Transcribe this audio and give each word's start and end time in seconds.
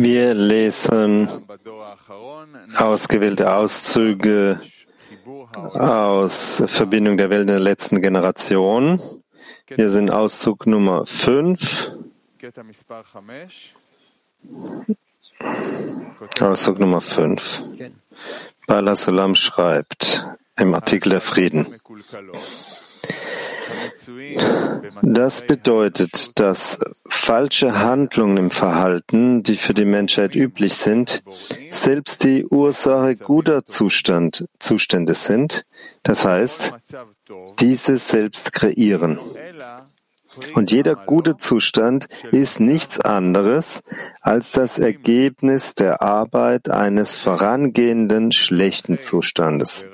Wir 0.00 0.34
lesen 0.34 1.28
ausgewählte 2.76 3.54
Auszüge 3.54 4.60
aus 5.54 6.62
Verbindung 6.66 7.16
der 7.16 7.30
Welt 7.30 7.42
in 7.42 7.46
der 7.48 7.60
letzten 7.60 8.00
Generation. 8.00 9.00
Wir 9.68 9.90
sind 9.90 10.10
Auszug 10.10 10.66
Nummer 10.66 11.06
5. 11.06 11.90
Auszug 16.40 16.78
Nummer 16.78 17.00
5. 17.00 17.62
Bala 18.66 18.94
Salam 18.94 19.34
schreibt 19.34 20.26
im 20.56 20.74
Artikel 20.74 21.10
der 21.10 21.20
Frieden. 21.20 21.66
Das 25.02 25.46
bedeutet, 25.46 26.38
dass 26.38 26.78
falsche 27.08 27.78
Handlungen 27.78 28.36
im 28.36 28.50
Verhalten, 28.50 29.42
die 29.42 29.56
für 29.56 29.74
die 29.74 29.84
Menschheit 29.84 30.34
üblich 30.34 30.74
sind, 30.74 31.22
selbst 31.70 32.24
die 32.24 32.44
Ursache 32.46 33.16
guter 33.16 33.66
Zustand, 33.66 34.48
Zustände 34.58 35.14
sind, 35.14 35.66
das 36.02 36.24
heißt, 36.24 36.74
diese 37.58 37.96
selbst 37.96 38.52
kreieren. 38.52 39.18
Und 40.54 40.70
jeder 40.70 40.94
gute 40.94 41.36
Zustand 41.36 42.08
ist 42.30 42.60
nichts 42.60 43.00
anderes 43.00 43.82
als 44.20 44.52
das 44.52 44.78
Ergebnis 44.78 45.74
der 45.74 46.02
Arbeit 46.02 46.68
eines 46.68 47.14
vorangehenden 47.14 48.32
schlechten 48.32 48.98
Zustandes. 48.98 49.86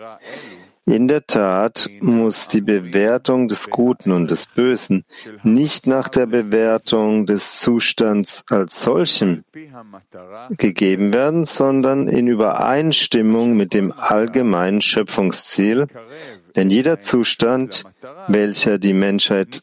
In 0.85 1.07
der 1.07 1.25
Tat 1.29 1.89
muss 2.01 2.49
die 2.49 2.61
Bewertung 2.61 3.47
des 3.47 3.71
Guten 3.71 4.11
und 4.11 4.31
des 4.33 4.47
Bösen 4.47 5.05
nicht 5.45 5.87
nach 5.87 6.09
der 6.09 6.27
Bewertung 6.27 7.25
des 7.25 7.61
Zustands 7.61 8.43
als 8.49 8.83
solchem 8.83 9.45
gegeben 10.51 11.13
werden, 11.13 11.45
sondern 11.45 12.09
in 12.09 12.27
Übereinstimmung 12.27 13.57
mit 13.57 13.75
dem 13.75 13.93
allgemeinen 13.93 14.81
Schöpfungsziel, 14.81 15.87
denn 16.57 16.69
jeder 16.69 16.99
Zustand, 16.99 17.85
welcher 18.27 18.79
die 18.79 18.95
Menschheit 18.95 19.63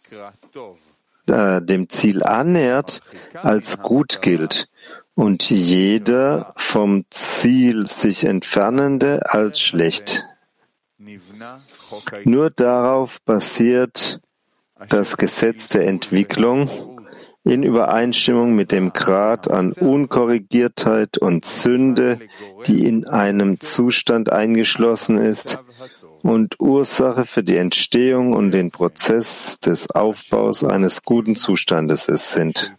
äh, 1.28 1.62
dem 1.62 1.90
Ziel 1.90 2.24
annähert, 2.24 3.02
als 3.34 3.82
gut 3.82 4.22
gilt 4.22 4.70
und 5.16 5.50
jeder 5.50 6.54
vom 6.56 7.04
Ziel 7.10 7.88
sich 7.88 8.24
entfernende 8.24 9.20
als 9.30 9.60
schlecht. 9.60 10.29
Nur 12.24 12.50
darauf 12.50 13.22
basiert 13.22 14.22
das 14.88 15.18
Gesetz 15.18 15.68
der 15.70 15.88
Entwicklung 15.88 16.70
in 17.44 17.64
Übereinstimmung 17.64 18.54
mit 18.54 18.72
dem 18.72 18.94
Grad 18.94 19.50
an 19.50 19.72
Unkorrigiertheit 19.72 21.18
und 21.18 21.46
Sünde, 21.46 22.20
die 22.68 22.86
in 22.86 23.08
einem 23.08 23.60
Zustand 23.60 24.32
eingeschlossen 24.32 25.18
ist 25.18 25.60
und 26.22 26.60
Ursache 26.60 27.26
für 27.26 27.44
die 27.44 27.58
Entstehung 27.58 28.34
und 28.34 28.52
den 28.52 28.72
Prozess 28.72 29.60
des 29.60 29.90
Aufbaus 29.90 30.64
eines 30.64 31.04
guten 31.04 31.36
Zustandes 31.36 32.10
es 32.10 32.34
sind. 32.34 32.74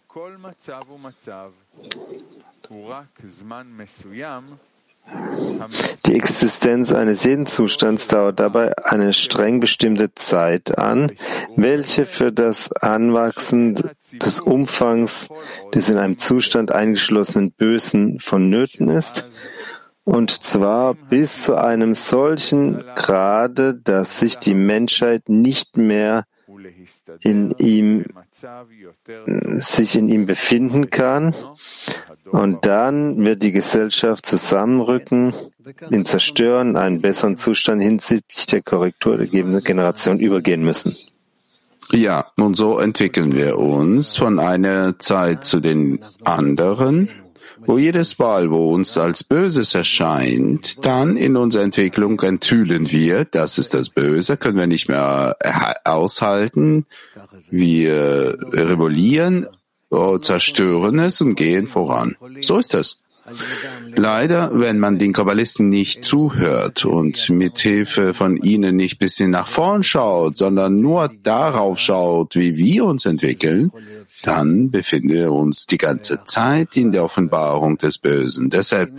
Die 6.05 6.15
Existenz 6.15 6.91
eines 6.91 7.23
jeden 7.23 7.45
Zustands 7.45 8.07
dauert 8.07 8.39
dabei 8.39 8.73
eine 8.83 9.13
streng 9.13 9.59
bestimmte 9.59 10.13
Zeit 10.15 10.77
an, 10.77 11.11
welche 11.55 12.05
für 12.05 12.31
das 12.31 12.71
Anwachsen 12.71 13.81
des 14.11 14.39
Umfangs 14.39 15.29
des 15.73 15.89
in 15.89 15.97
einem 15.97 16.17
Zustand 16.17 16.71
eingeschlossenen 16.71 17.51
Bösen 17.51 18.19
vonnöten 18.19 18.89
ist, 18.89 19.29
und 20.03 20.43
zwar 20.43 20.95
bis 20.95 21.43
zu 21.43 21.55
einem 21.55 21.93
solchen 21.93 22.83
Grade, 22.95 23.75
dass 23.75 24.19
sich 24.19 24.37
die 24.39 24.55
Menschheit 24.55 25.29
nicht 25.29 25.77
mehr 25.77 26.25
in 27.21 27.53
ihm, 27.57 28.05
sich 29.57 29.95
in 29.95 30.07
ihm 30.07 30.25
befinden 30.25 30.89
kann 30.89 31.33
und 32.31 32.65
dann 32.65 33.23
wird 33.23 33.43
die 33.43 33.51
Gesellschaft 33.51 34.25
zusammenrücken, 34.25 35.33
in 35.89 36.05
Zerstören, 36.05 36.75
einen 36.75 37.01
besseren 37.01 37.37
Zustand 37.37 37.81
hinsichtlich 37.81 38.45
der 38.47 38.61
Korrektur 38.61 39.17
der 39.17 39.27
gegebenen 39.27 39.63
Generation 39.63 40.19
übergehen 40.19 40.63
müssen. 40.63 40.95
Ja, 41.91 42.31
und 42.37 42.55
so 42.55 42.79
entwickeln 42.79 43.35
wir 43.35 43.57
uns 43.57 44.15
von 44.15 44.39
einer 44.39 44.97
Zeit 44.99 45.43
zu 45.43 45.59
den 45.59 45.99
anderen, 46.23 47.09
wo 47.65 47.77
jedes 47.77 48.17
Mal, 48.19 48.51
wo 48.51 48.73
uns 48.73 48.97
als 48.97 49.23
Böses 49.23 49.75
erscheint, 49.75 50.85
dann 50.85 51.17
in 51.17 51.37
unserer 51.37 51.63
Entwicklung 51.63 52.19
enthüllen 52.21 52.91
wir, 52.91 53.25
das 53.25 53.57
ist 53.57 53.73
das 53.73 53.89
Böse, 53.89 54.37
können 54.37 54.57
wir 54.57 54.67
nicht 54.67 54.87
mehr 54.87 55.35
aushalten. 55.83 56.85
Wir 57.49 58.37
revollieren 58.51 59.47
Oh, 59.93 60.17
zerstören 60.17 60.99
es 60.99 61.19
und 61.19 61.35
gehen 61.35 61.67
voran. 61.67 62.15
So 62.39 62.57
ist 62.57 62.73
es. 62.73 62.97
Leider, 63.93 64.49
wenn 64.53 64.79
man 64.79 64.97
den 64.97 65.11
Kabbalisten 65.11 65.67
nicht 65.67 66.05
zuhört 66.05 66.85
und 66.85 67.29
mit 67.29 67.59
Hilfe 67.59 68.13
von 68.13 68.37
ihnen 68.37 68.77
nicht 68.77 68.99
bisschen 68.99 69.31
nach 69.31 69.47
vorn 69.47 69.83
schaut, 69.83 70.37
sondern 70.37 70.79
nur 70.79 71.11
darauf 71.23 71.77
schaut, 71.77 72.35
wie 72.35 72.55
wir 72.55 72.85
uns 72.85 73.05
entwickeln, 73.05 73.71
dann 74.23 74.69
befinden 74.69 75.09
wir 75.09 75.31
uns 75.31 75.65
die 75.65 75.77
ganze 75.77 76.23
Zeit 76.25 76.75
in 76.75 76.91
der 76.91 77.03
Offenbarung 77.03 77.77
des 77.77 77.97
Bösen. 77.97 78.49
Deshalb, 78.49 78.91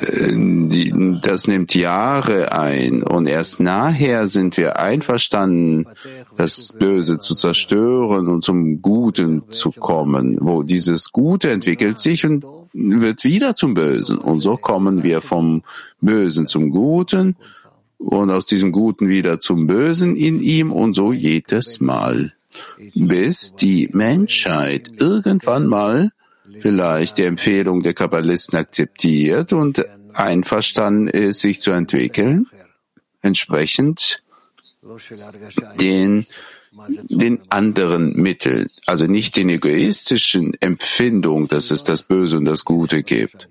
äh, 0.00 0.92
das 1.22 1.46
nimmt 1.46 1.74
Jahre 1.74 2.52
ein 2.52 3.02
und 3.02 3.26
erst 3.26 3.60
nachher 3.60 4.28
sind 4.28 4.56
wir 4.56 4.78
einverstanden, 4.78 5.86
das 6.36 6.72
Böse 6.78 7.18
zu 7.18 7.34
zerstören 7.34 8.28
und 8.28 8.44
zum 8.44 8.80
Guten 8.80 9.42
zu 9.50 9.70
kommen, 9.72 10.38
wo 10.40 10.62
dieses 10.62 11.10
Gute 11.12 11.50
entwickelt 11.50 11.98
sich 11.98 12.24
und 12.24 12.44
wird 12.72 13.24
wieder 13.24 13.54
zum 13.54 13.74
Bösen. 13.74 14.18
Und 14.18 14.40
so 14.40 14.56
kommen 14.56 15.02
wir 15.02 15.20
vom 15.20 15.62
Bösen 16.00 16.46
zum 16.46 16.70
Guten 16.70 17.36
und 17.98 18.30
aus 18.30 18.46
diesem 18.46 18.72
Guten 18.72 19.08
wieder 19.08 19.40
zum 19.40 19.66
Bösen 19.66 20.16
in 20.16 20.40
ihm 20.40 20.70
und 20.70 20.94
so 20.94 21.12
jedes 21.12 21.80
Mal 21.80 22.35
bis 22.94 23.56
die 23.56 23.88
Menschheit 23.92 25.00
irgendwann 25.00 25.66
mal 25.66 26.12
vielleicht 26.60 27.18
die 27.18 27.24
Empfehlung 27.24 27.80
der 27.80 27.94
Kabbalisten 27.94 28.58
akzeptiert 28.58 29.52
und 29.52 29.84
einverstanden 30.14 31.08
ist, 31.08 31.40
sich 31.40 31.60
zu 31.60 31.70
entwickeln, 31.70 32.46
entsprechend 33.22 34.22
den, 35.80 36.26
den 37.08 37.40
anderen 37.50 38.14
Mitteln, 38.14 38.70
also 38.86 39.06
nicht 39.06 39.36
den 39.36 39.48
egoistischen 39.50 40.54
Empfindungen, 40.60 41.48
dass 41.48 41.70
es 41.70 41.84
das 41.84 42.02
Böse 42.02 42.36
und 42.36 42.44
das 42.44 42.64
Gute 42.64 43.02
gibt, 43.02 43.48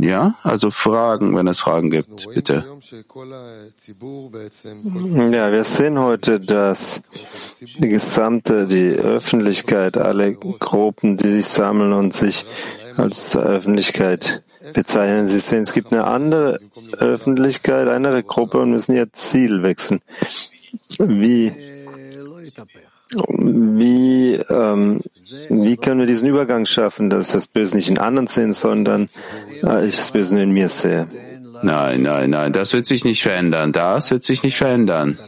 ja, 0.00 0.34
also 0.42 0.70
Fragen, 0.70 1.34
wenn 1.36 1.46
es 1.46 1.60
Fragen 1.60 1.90
gibt, 1.90 2.26
bitte. 2.34 2.64
Ja, 5.30 5.52
wir 5.52 5.64
sehen 5.64 5.98
heute, 5.98 6.40
dass 6.40 7.02
die 7.78 7.88
gesamte, 7.88 8.66
die 8.66 8.90
Öffentlichkeit, 8.90 9.96
alle 9.96 10.34
Gruppen, 10.34 11.16
die 11.16 11.32
sich 11.32 11.46
sammeln 11.46 11.92
und 11.92 12.14
sich 12.14 12.46
als 12.96 13.36
Öffentlichkeit 13.36 14.42
bezeichnen. 14.74 15.26
Sie 15.26 15.38
sehen, 15.38 15.62
es 15.62 15.72
gibt 15.72 15.92
eine 15.92 16.06
andere 16.06 16.60
Öffentlichkeit, 16.92 17.82
eine 17.82 17.92
andere 17.92 18.22
Gruppe 18.22 18.58
und 18.58 18.70
müssen 18.70 18.94
ihr 18.94 19.12
Ziel 19.12 19.62
wechseln. 19.62 20.00
Wie 20.98 21.52
wie, 23.10 24.34
ähm, 24.34 25.00
wie 25.48 25.76
können 25.76 26.00
wir 26.00 26.06
diesen 26.06 26.28
Übergang 26.28 26.66
schaffen, 26.66 27.10
dass 27.10 27.28
das 27.28 27.46
Böse 27.46 27.76
nicht 27.76 27.88
in 27.88 27.98
anderen 27.98 28.26
sehen, 28.26 28.52
sondern 28.52 29.08
äh, 29.62 29.86
ich 29.86 29.96
das 29.96 30.10
Böse 30.10 30.34
nur 30.34 30.42
in 30.44 30.52
mir 30.52 30.68
sehe? 30.68 31.06
Nein, 31.62 32.02
nein, 32.02 32.30
nein, 32.30 32.52
das 32.52 32.72
wird 32.72 32.86
sich 32.86 33.04
nicht 33.04 33.22
verändern. 33.22 33.72
Das 33.72 34.10
wird 34.10 34.22
sich 34.24 34.42
nicht 34.42 34.56
verändern. 34.56 35.18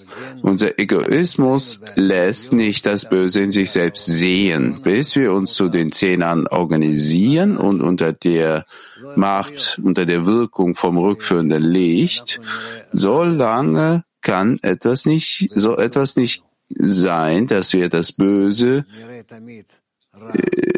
Unser 0.43 0.79
Egoismus 0.79 1.81
lässt 1.97 2.53
nicht 2.53 2.87
das 2.87 3.09
Böse 3.09 3.41
in 3.41 3.51
sich 3.51 3.71
selbst 3.71 4.07
sehen, 4.07 4.81
bis 4.83 5.17
wir 5.17 5.33
uns 5.33 5.55
zu 5.55 5.69
den 5.69 5.93
Zehnern 5.93 6.47
organisieren 6.47 7.57
und 7.57 7.83
unter 7.83 8.13
der 8.13 8.65
Macht, 9.17 9.81
unter 9.83 10.07
der 10.07 10.27
Wirkung 10.27 10.77
vom 10.77 10.99
rückführenden 10.99 11.63
Licht, 11.63 12.41
so 12.93 13.23
lange 13.23 14.05
kann 14.23 14.59
etwas 14.63 15.07
nicht, 15.07 15.49
so 15.55 15.77
etwas 15.77 16.17
nicht 16.17 16.45
sein, 16.79 17.47
dass 17.47 17.73
wir 17.73 17.89
das 17.89 18.13
Böse 18.13 18.87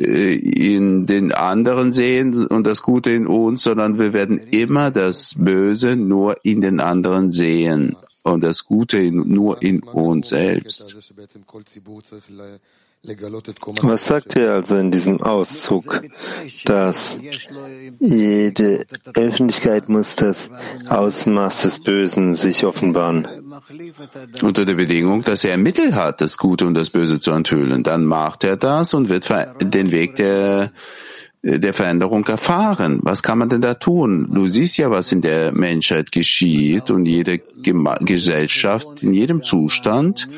äh, 0.01 0.35
in 0.35 1.07
den 1.07 1.33
anderen 1.33 1.93
sehen 1.93 2.47
und 2.47 2.67
das 2.67 2.83
Gute 2.83 3.11
in 3.11 3.27
uns, 3.27 3.63
sondern 3.63 3.99
wir 3.99 4.13
werden 4.13 4.39
immer 4.39 4.91
das 4.91 5.35
Böse 5.37 5.97
nur 5.97 6.45
in 6.45 6.61
den 6.61 6.81
anderen 6.81 7.31
sehen 7.31 7.97
und 8.23 8.43
das 8.43 8.65
Gute 8.65 9.11
nur 9.13 9.63
in 9.63 9.83
uns 9.83 10.29
selbst. 10.29 10.95
Was 13.05 14.07
sagt 14.07 14.37
er 14.37 14.53
also 14.53 14.77
in 14.77 14.93
diesem 14.93 15.21
Auszug, 15.21 16.03
dass 16.65 17.19
jede 17.99 18.87
Öffentlichkeit 19.17 19.89
muss 19.89 20.15
das 20.15 20.51
Ausmaß 20.89 21.63
des 21.63 21.83
Bösen 21.83 22.35
sich 22.35 22.65
offenbaren? 22.65 23.27
Unter 24.43 24.65
der 24.65 24.75
Bedingung, 24.75 25.23
dass 25.23 25.43
er 25.43 25.59
Mittel 25.59 25.97
hat, 25.97 26.21
das 26.21 26.39
Gute 26.39 26.65
und 26.65 26.75
das 26.75 26.91
Böse 26.91 27.19
zu 27.19 27.33
enthüllen, 27.33 27.83
dann 27.83 28.05
macht 28.05 28.45
er 28.45 28.57
das 28.57 28.95
und 28.95 29.09
wird 29.09 29.29
den 29.61 29.91
Weg 29.91 30.15
der 30.15 30.71
der 31.45 31.75
Veränderung 31.75 32.25
erfahren. 32.27 33.01
Was 33.03 33.25
kann 33.25 33.37
man 33.37 33.49
denn 33.49 33.63
da 33.63 33.75
tun? 33.75 34.29
Du 34.33 34.47
siehst 34.47 34.79
ja, 34.79 34.93
was 34.93 35.11
in 35.11 35.23
der 35.23 35.51
Menschheit 35.51 36.13
geschieht 36.13 36.89
und 36.89 37.05
jede 37.05 37.41
Gesellschaft 38.01 39.03
in 39.03 39.13
jedem 39.13 39.43
Zustand 39.43 40.29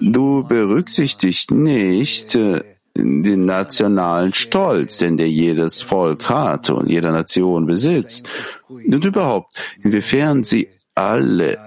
Du 0.00 0.44
berücksichtigst 0.44 1.50
nicht 1.50 2.34
äh, 2.34 2.62
den 2.96 3.44
nationalen 3.44 4.32
Stolz, 4.34 4.98
den 4.98 5.16
der 5.16 5.28
jedes 5.28 5.82
Volk 5.82 6.28
hat 6.28 6.70
und 6.70 6.88
jede 6.88 7.10
Nation 7.10 7.66
besitzt. 7.66 8.28
Und 8.68 9.04
überhaupt, 9.04 9.52
inwiefern 9.82 10.44
sie 10.44 10.68
alle 10.94 11.58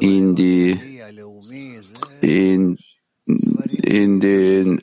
in 0.00 0.34
die, 0.34 0.78
in, 2.20 2.78
in 3.26 4.20
den 4.20 4.82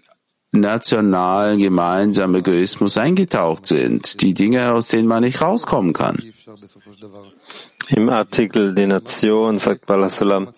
nationalen 0.52 1.60
gemeinsamen 1.60 2.36
Egoismus 2.36 2.98
eingetaucht 2.98 3.66
sind, 3.66 4.22
die 4.22 4.34
Dinge, 4.34 4.72
aus 4.72 4.90
denen 4.90 5.08
man 5.08 5.24
nicht 5.24 5.42
rauskommen 5.42 5.94
kann. 5.94 6.22
Im 7.90 8.10
Artikel 8.10 8.76
Die 8.76 8.86
Nation 8.86 9.58
sagt 9.60 9.86
Balasalam, 9.86 10.50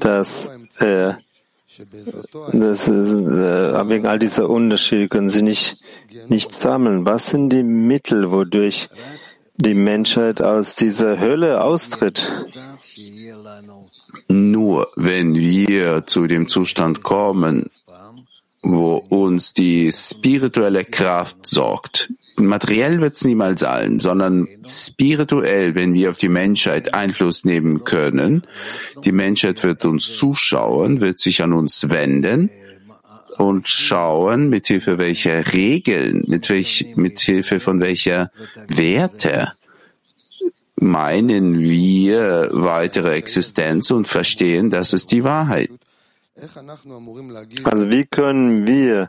dass 0.00 0.48
äh, 0.80 1.14
das 2.52 2.88
ist, 2.88 3.14
äh, 3.14 3.88
wegen 3.88 4.06
all 4.06 4.18
dieser 4.18 4.48
Unterschiede 4.48 5.08
können 5.08 5.28
sie 5.28 5.42
nicht, 5.42 5.76
nicht 6.28 6.54
sammeln. 6.54 7.04
Was 7.04 7.30
sind 7.30 7.50
die 7.50 7.62
Mittel, 7.62 8.30
wodurch 8.30 8.88
die 9.56 9.74
Menschheit 9.74 10.40
aus 10.40 10.74
dieser 10.74 11.20
Hölle 11.20 11.62
austritt? 11.62 12.30
Nur 14.28 14.88
wenn 14.96 15.34
wir 15.34 16.06
zu 16.06 16.26
dem 16.26 16.48
Zustand 16.48 17.02
kommen, 17.02 17.70
wo 18.62 18.96
uns 18.96 19.52
die 19.52 19.92
spirituelle 19.92 20.84
Kraft 20.84 21.46
sorgt, 21.46 22.10
materiell 22.38 23.00
wird 23.00 23.16
es 23.16 23.24
niemals 23.24 23.60
sein, 23.60 23.98
sondern 23.98 24.48
spirituell, 24.64 25.74
wenn 25.74 25.94
wir 25.94 26.10
auf 26.10 26.16
die 26.16 26.28
Menschheit 26.28 26.94
Einfluss 26.94 27.44
nehmen 27.44 27.84
können. 27.84 28.46
Die 29.04 29.12
Menschheit 29.12 29.62
wird 29.62 29.84
uns 29.84 30.12
zuschauen, 30.14 31.00
wird 31.00 31.18
sich 31.18 31.42
an 31.42 31.52
uns 31.52 31.88
wenden 31.88 32.50
und 33.38 33.68
schauen, 33.68 34.48
mit 34.48 34.66
Hilfe 34.66 34.98
welcher 34.98 35.52
Regeln, 35.52 36.24
mit, 36.26 36.48
welch, 36.48 36.86
mit 36.96 37.20
Hilfe 37.20 37.60
von 37.60 37.80
welcher 37.80 38.30
Werte 38.68 39.52
meinen 40.78 41.58
wir 41.58 42.50
weitere 42.52 43.14
Existenz 43.14 43.90
und 43.90 44.08
verstehen, 44.08 44.70
das 44.70 44.92
ist 44.92 45.10
die 45.10 45.24
Wahrheit. 45.24 45.70
Also 47.64 47.90
wie 47.90 48.04
können 48.04 48.66
wir, 48.66 49.08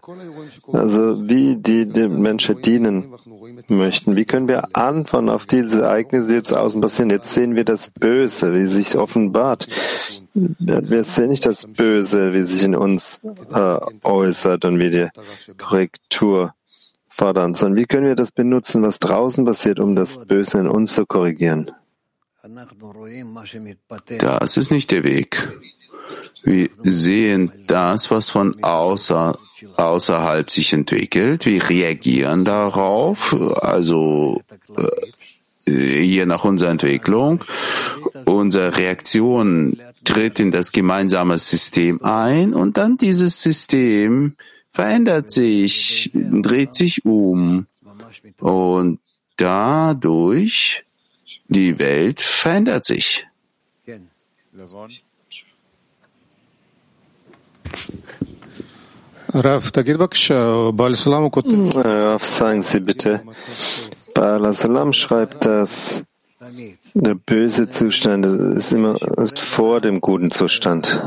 also 0.71 1.27
wie 1.27 1.57
die 1.57 1.85
dem 1.85 2.21
Menschen 2.21 2.61
dienen 2.61 3.13
möchten, 3.67 4.15
wie 4.15 4.23
können 4.23 4.47
wir 4.47 4.75
antworten 4.75 5.29
auf 5.29 5.45
diese 5.45 5.81
Ereignisse, 5.81 6.29
die 6.29 6.35
jetzt 6.35 6.53
außen 6.53 6.79
passieren? 6.79 7.09
Jetzt 7.09 7.33
sehen 7.33 7.55
wir 7.55 7.65
das 7.65 7.89
Böse, 7.89 8.53
wie 8.53 8.65
sich 8.65 8.97
offenbart. 8.97 9.67
Wir 10.33 11.03
sehen 11.03 11.29
nicht 11.29 11.45
das 11.45 11.65
Böse, 11.65 12.33
wie 12.33 12.43
sich 12.43 12.63
in 12.63 12.75
uns 12.75 13.19
äh, 13.51 13.77
äußert 14.03 14.63
und 14.63 14.79
wie 14.79 14.91
die 14.91 15.09
Korrektur 15.57 16.53
fordern, 17.09 17.55
sondern 17.55 17.77
wie 17.77 17.85
können 17.85 18.07
wir 18.07 18.15
das 18.15 18.31
benutzen, 18.31 18.83
was 18.83 18.99
draußen 18.99 19.43
passiert, 19.43 19.81
um 19.81 19.95
das 19.95 20.25
Böse 20.25 20.59
in 20.59 20.67
uns 20.67 20.93
zu 20.93 21.05
korrigieren? 21.05 21.71
Das 24.19 24.55
ist 24.55 24.71
nicht 24.71 24.91
der 24.91 25.03
Weg. 25.03 25.47
Wir 26.47 26.69
sehen 26.81 27.51
das, 27.67 28.09
was 28.09 28.29
von 28.29 28.63
außer, 28.63 29.37
außerhalb 29.75 30.49
sich 30.49 30.71
entwickelt. 30.71 31.45
Wir 31.45 31.67
reagieren 31.67 32.45
darauf, 32.45 33.35
also 33.61 34.41
äh, 35.67 35.99
je 35.99 36.25
nach 36.25 36.45
unserer 36.45 36.69
Entwicklung. 36.69 37.43
Unsere 38.23 38.77
Reaktion 38.77 39.77
tritt 40.05 40.39
in 40.39 40.51
das 40.51 40.71
gemeinsame 40.71 41.37
System 41.37 42.01
ein 42.01 42.53
und 42.53 42.77
dann 42.77 42.95
dieses 42.95 43.41
System 43.41 44.37
verändert 44.71 45.29
sich, 45.31 46.11
dreht 46.13 46.75
sich 46.75 47.03
um 47.03 47.67
und 48.39 48.99
dadurch 49.35 50.85
die 51.49 51.77
Welt 51.77 52.21
verändert 52.21 52.85
sich. 52.85 53.27
Rav, 59.33 59.71
sagen 62.25 62.63
Sie 62.63 62.79
bitte, 62.79 63.21
Baal 64.13 64.53
Salam 64.53 64.93
schreibt, 64.93 65.45
dass 65.45 66.03
der 66.93 67.15
böse 67.15 67.69
Zustand 67.69 68.25
ist 68.25 68.71
immer 68.71 68.95
ist 69.17 69.39
vor 69.39 69.81
dem 69.81 70.01
guten 70.01 70.31
Zustand. 70.31 71.01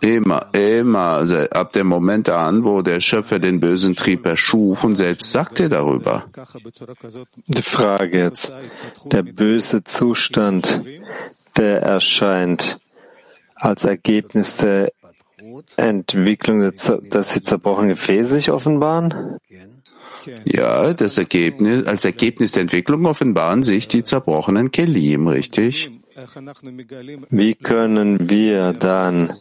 Immer, 0.00 0.46
immer, 0.52 0.98
also 0.98 1.36
ab 1.36 1.72
dem 1.72 1.86
Moment 1.86 2.28
an, 2.28 2.64
wo 2.64 2.82
der 2.82 3.00
Schöpfer 3.00 3.38
den 3.38 3.60
bösen 3.60 3.94
Trieb 3.94 4.26
erschuf 4.26 4.82
und 4.84 4.96
selbst 4.96 5.30
sagte 5.30 5.68
darüber. 5.68 6.24
Die 7.46 7.62
Frage 7.62 8.18
jetzt, 8.18 8.52
der 9.04 9.22
böse 9.22 9.84
Zustand, 9.84 10.82
der 11.56 11.82
erscheint 11.82 12.78
als 13.62 13.84
Ergebnis 13.84 14.56
der 14.56 14.92
Entwicklung, 15.76 16.60
dass 16.60 17.28
die 17.34 17.42
zerbrochenen 17.42 17.90
Gefäße 17.90 18.34
sich 18.34 18.50
offenbaren? 18.50 19.38
Ja, 20.44 20.92
das 20.94 21.18
Ergebnis, 21.18 21.86
als 21.86 22.04
Ergebnis 22.04 22.52
der 22.52 22.62
Entwicklung 22.62 23.06
offenbaren 23.06 23.62
sich 23.62 23.88
die 23.88 24.04
zerbrochenen 24.04 24.70
Kelim, 24.70 25.28
richtig? 25.28 25.90
Wie 27.30 27.54
können 27.54 28.30
wir 28.30 28.72
dann 28.72 29.32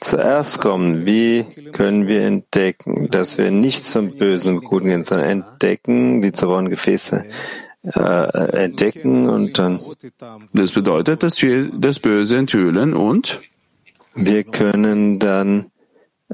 zuerst 0.00 0.60
kommen? 0.60 1.06
Wie 1.06 1.44
können 1.72 2.06
wir 2.06 2.22
entdecken, 2.22 3.08
dass 3.10 3.38
wir 3.38 3.50
nicht 3.50 3.86
zum 3.86 4.16
Bösen 4.16 4.58
und 4.58 4.64
Guten 4.64 4.88
gehen, 4.88 5.04
sondern 5.04 5.28
entdecken 5.28 6.20
die 6.20 6.32
zerbrochenen 6.32 6.70
Gefäße? 6.70 7.24
Äh, 7.84 8.64
entdecken 8.64 9.28
und 9.28 9.58
dann. 9.58 9.80
Das 10.52 10.72
bedeutet, 10.72 11.22
dass 11.22 11.40
wir 11.40 11.70
das 11.70 12.00
Böse 12.00 12.36
enthüllen 12.36 12.94
und 12.94 13.40
wir 14.16 14.44
können 14.44 15.18
dann 15.18 15.70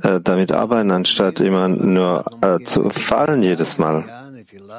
äh, 0.01 0.21
damit 0.21 0.53
arbeiten, 0.53 0.91
anstatt 0.91 1.41
immer 1.41 1.69
nur 1.69 2.25
äh, 2.41 2.61
zu 2.65 2.89
fallen 2.89 3.43
jedes 3.43 3.79
Mal. 3.79 4.05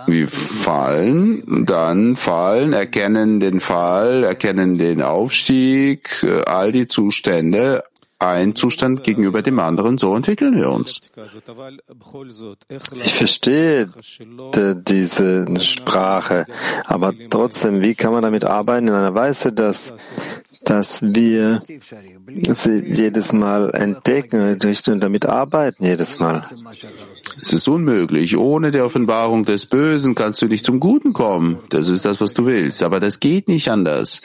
Wir 0.07 0.27
fallen, 0.27 1.65
dann 1.65 2.15
fallen, 2.15 2.73
erkennen 2.73 3.39
den 3.39 3.59
Fall, 3.59 4.23
erkennen 4.23 4.77
den 4.77 5.01
Aufstieg, 5.01 6.23
äh, 6.23 6.41
all 6.45 6.71
die 6.71 6.87
Zustände, 6.87 7.83
ein 8.19 8.55
Zustand 8.55 9.03
gegenüber 9.03 9.41
dem 9.41 9.59
anderen, 9.59 9.97
so 9.97 10.15
entwickeln 10.15 10.55
wir 10.55 10.71
uns. 10.71 11.01
Ich 13.03 13.13
verstehe 13.13 13.87
diese 14.87 15.45
Sprache, 15.59 16.45
aber 16.85 17.13
trotzdem, 17.29 17.81
wie 17.81 17.95
kann 17.95 18.13
man 18.13 18.23
damit 18.23 18.45
arbeiten 18.45 18.87
in 18.87 18.93
einer 18.93 19.13
Weise, 19.13 19.51
dass 19.51 19.95
dass 20.65 21.01
wir 21.01 21.61
sie 21.67 22.83
jedes 22.85 23.33
Mal 23.33 23.71
entdecken 23.71 24.57
und 24.87 25.03
damit 25.03 25.25
arbeiten 25.25 25.85
jedes 25.85 26.19
Mal. 26.19 26.43
Es 27.39 27.53
ist 27.53 27.67
unmöglich. 27.67 28.37
Ohne 28.37 28.71
die 28.71 28.79
Offenbarung 28.79 29.45
des 29.45 29.65
Bösen 29.65 30.15
kannst 30.15 30.41
du 30.41 30.47
nicht 30.47 30.65
zum 30.65 30.79
Guten 30.79 31.13
kommen. 31.13 31.59
Das 31.69 31.89
ist 31.89 32.05
das, 32.05 32.21
was 32.21 32.33
du 32.33 32.45
willst. 32.45 32.83
Aber 32.83 32.99
das 32.99 33.19
geht 33.19 33.47
nicht 33.47 33.69
anders. 33.69 34.21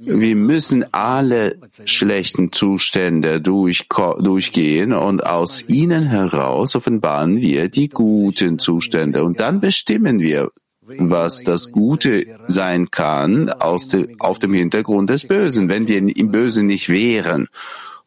Wir 0.00 0.36
müssen 0.36 0.84
alle 0.92 1.58
schlechten 1.84 2.52
Zustände 2.52 3.40
durch, 3.40 3.88
durchgehen 3.88 4.92
und 4.92 5.26
aus 5.26 5.68
ihnen 5.68 6.04
heraus 6.04 6.76
offenbaren 6.76 7.38
wir 7.38 7.68
die 7.68 7.88
guten 7.88 8.60
Zustände. 8.60 9.24
Und 9.24 9.40
dann 9.40 9.58
bestimmen 9.58 10.20
wir, 10.20 10.52
was 10.98 11.44
das 11.44 11.72
Gute 11.72 12.38
sein 12.46 12.90
kann 12.90 13.50
aus 13.50 13.88
de, 13.88 14.16
auf 14.18 14.38
dem 14.38 14.54
Hintergrund 14.54 15.10
des 15.10 15.26
Bösen. 15.26 15.68
Wenn 15.68 15.88
wir 15.88 15.98
im 15.98 16.30
Bösen 16.30 16.66
nicht 16.66 16.88
wären 16.88 17.48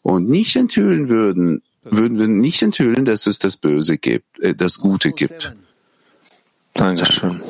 und 0.01 0.29
nicht 0.29 0.55
enthüllen 0.55 1.09
würden, 1.09 1.61
würden 1.83 2.19
wir 2.19 2.27
nicht 2.27 2.61
enthüllen, 2.61 3.05
dass 3.05 3.27
es 3.27 3.39
das 3.39 3.57
Böse 3.57 3.97
gibt, 3.97 4.39
äh, 4.39 4.53
das 4.55 4.79
Gute 4.79 5.11
gibt. 5.11 5.55
Dankeschön. 6.73 7.41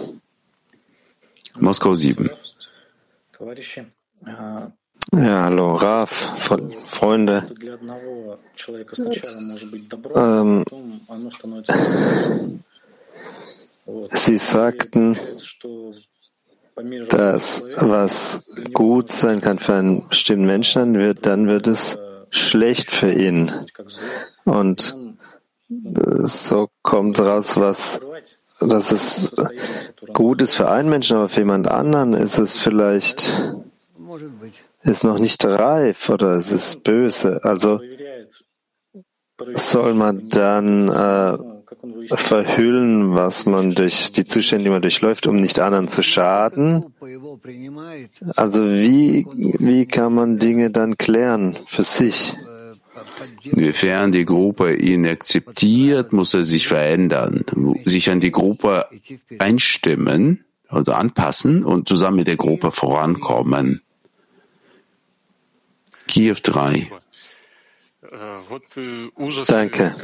Moskau 1.59 1.93
7. 1.93 2.29
Ja, 5.13 5.43
hallo, 5.43 5.75
Raf, 5.75 6.39
Freunde. 6.85 7.47
Ähm, 10.15 10.63
Sie 14.09 14.37
sagten, 14.37 15.17
dass 17.09 17.63
was 17.77 18.41
gut 18.73 19.11
sein 19.11 19.41
kann 19.41 19.59
für 19.59 19.75
einen 19.75 20.07
bestimmten 20.07 20.45
Menschen, 20.45 20.93
dann 20.93 20.95
wird, 20.95 21.25
dann 21.25 21.47
wird 21.47 21.67
es 21.67 21.97
schlecht 22.29 22.91
für 22.91 23.11
ihn. 23.11 23.51
Und 24.45 24.95
so 25.69 26.69
kommt 26.81 27.19
raus, 27.19 27.57
was, 27.57 27.99
dass 28.59 28.91
es 28.91 29.31
gut 30.13 30.41
ist 30.41 30.55
für 30.55 30.69
einen 30.69 30.89
Menschen, 30.89 31.17
aber 31.17 31.29
für 31.29 31.41
jemand 31.41 31.67
anderen 31.67 32.13
ist 32.13 32.37
es 32.37 32.57
vielleicht 32.57 33.29
ist 34.83 35.03
noch 35.03 35.19
nicht 35.19 35.45
reif 35.45 36.09
oder 36.09 36.33
es 36.33 36.51
ist 36.51 36.83
böse. 36.83 37.43
Also 37.43 37.79
soll 39.53 39.93
man 39.93 40.29
dann 40.29 40.89
äh, 40.89 41.50
verhüllen, 42.07 43.15
was 43.15 43.45
man 43.45 43.71
durch 43.71 44.11
die 44.11 44.25
Zustände, 44.25 44.65
die 44.65 44.69
man 44.69 44.81
durchläuft, 44.81 45.27
um 45.27 45.39
nicht 45.39 45.59
anderen 45.59 45.87
zu 45.87 46.03
schaden? 46.03 46.85
Also 48.35 48.65
wie, 48.65 49.25
wie 49.35 49.85
kann 49.85 50.13
man 50.13 50.37
Dinge 50.37 50.69
dann 50.71 50.97
klären 50.97 51.57
für 51.67 51.83
sich? 51.83 52.35
Inwiefern 53.43 54.11
die 54.11 54.25
Gruppe 54.25 54.75
ihn 54.75 55.07
akzeptiert, 55.07 56.13
muss 56.13 56.33
er 56.33 56.43
sich 56.43 56.67
verändern, 56.67 57.43
sich 57.85 58.09
an 58.09 58.19
die 58.19 58.31
Gruppe 58.31 58.85
einstimmen 59.39 60.45
oder 60.69 60.97
anpassen 60.97 61.63
und 61.63 61.87
zusammen 61.87 62.17
mit 62.17 62.27
der 62.27 62.37
Gruppe 62.37 62.71
vorankommen. 62.71 63.81
Kiew 66.07 66.35
3. 66.43 66.91
Danke. 69.47 69.95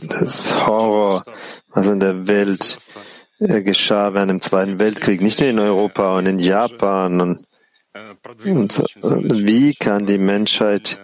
das 0.08 0.66
Horror, 0.66 1.24
was 1.68 1.86
in 1.88 2.00
der 2.00 2.26
Welt 2.26 2.78
geschah 3.38 4.14
während 4.14 4.30
dem 4.30 4.40
Zweiten 4.40 4.78
Weltkrieg, 4.78 5.20
nicht 5.20 5.40
nur 5.40 5.48
in 5.48 5.58
Europa 5.58 6.18
und 6.18 6.26
in 6.26 6.38
Japan. 6.38 7.20
Und, 7.20 7.46
und 8.44 9.46
wie 9.46 9.74
kann 9.74 10.06
die 10.06 10.18
Menschheit 10.18 10.98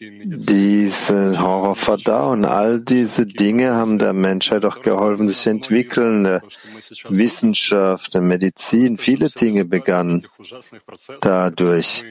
diesen 0.00 1.40
Horror 1.40 1.76
verdauen. 1.76 2.44
All 2.44 2.80
diese 2.80 3.26
Dinge 3.26 3.74
haben 3.74 3.98
der 3.98 4.12
Menschheit 4.12 4.64
auch 4.64 4.80
geholfen, 4.80 5.28
sich 5.28 5.46
entwickeln. 5.46 6.40
Wissenschaft, 7.08 8.14
Medizin, 8.14 8.98
viele 8.98 9.30
Dinge 9.30 9.64
begannen 9.64 10.26
dadurch. 11.20 12.04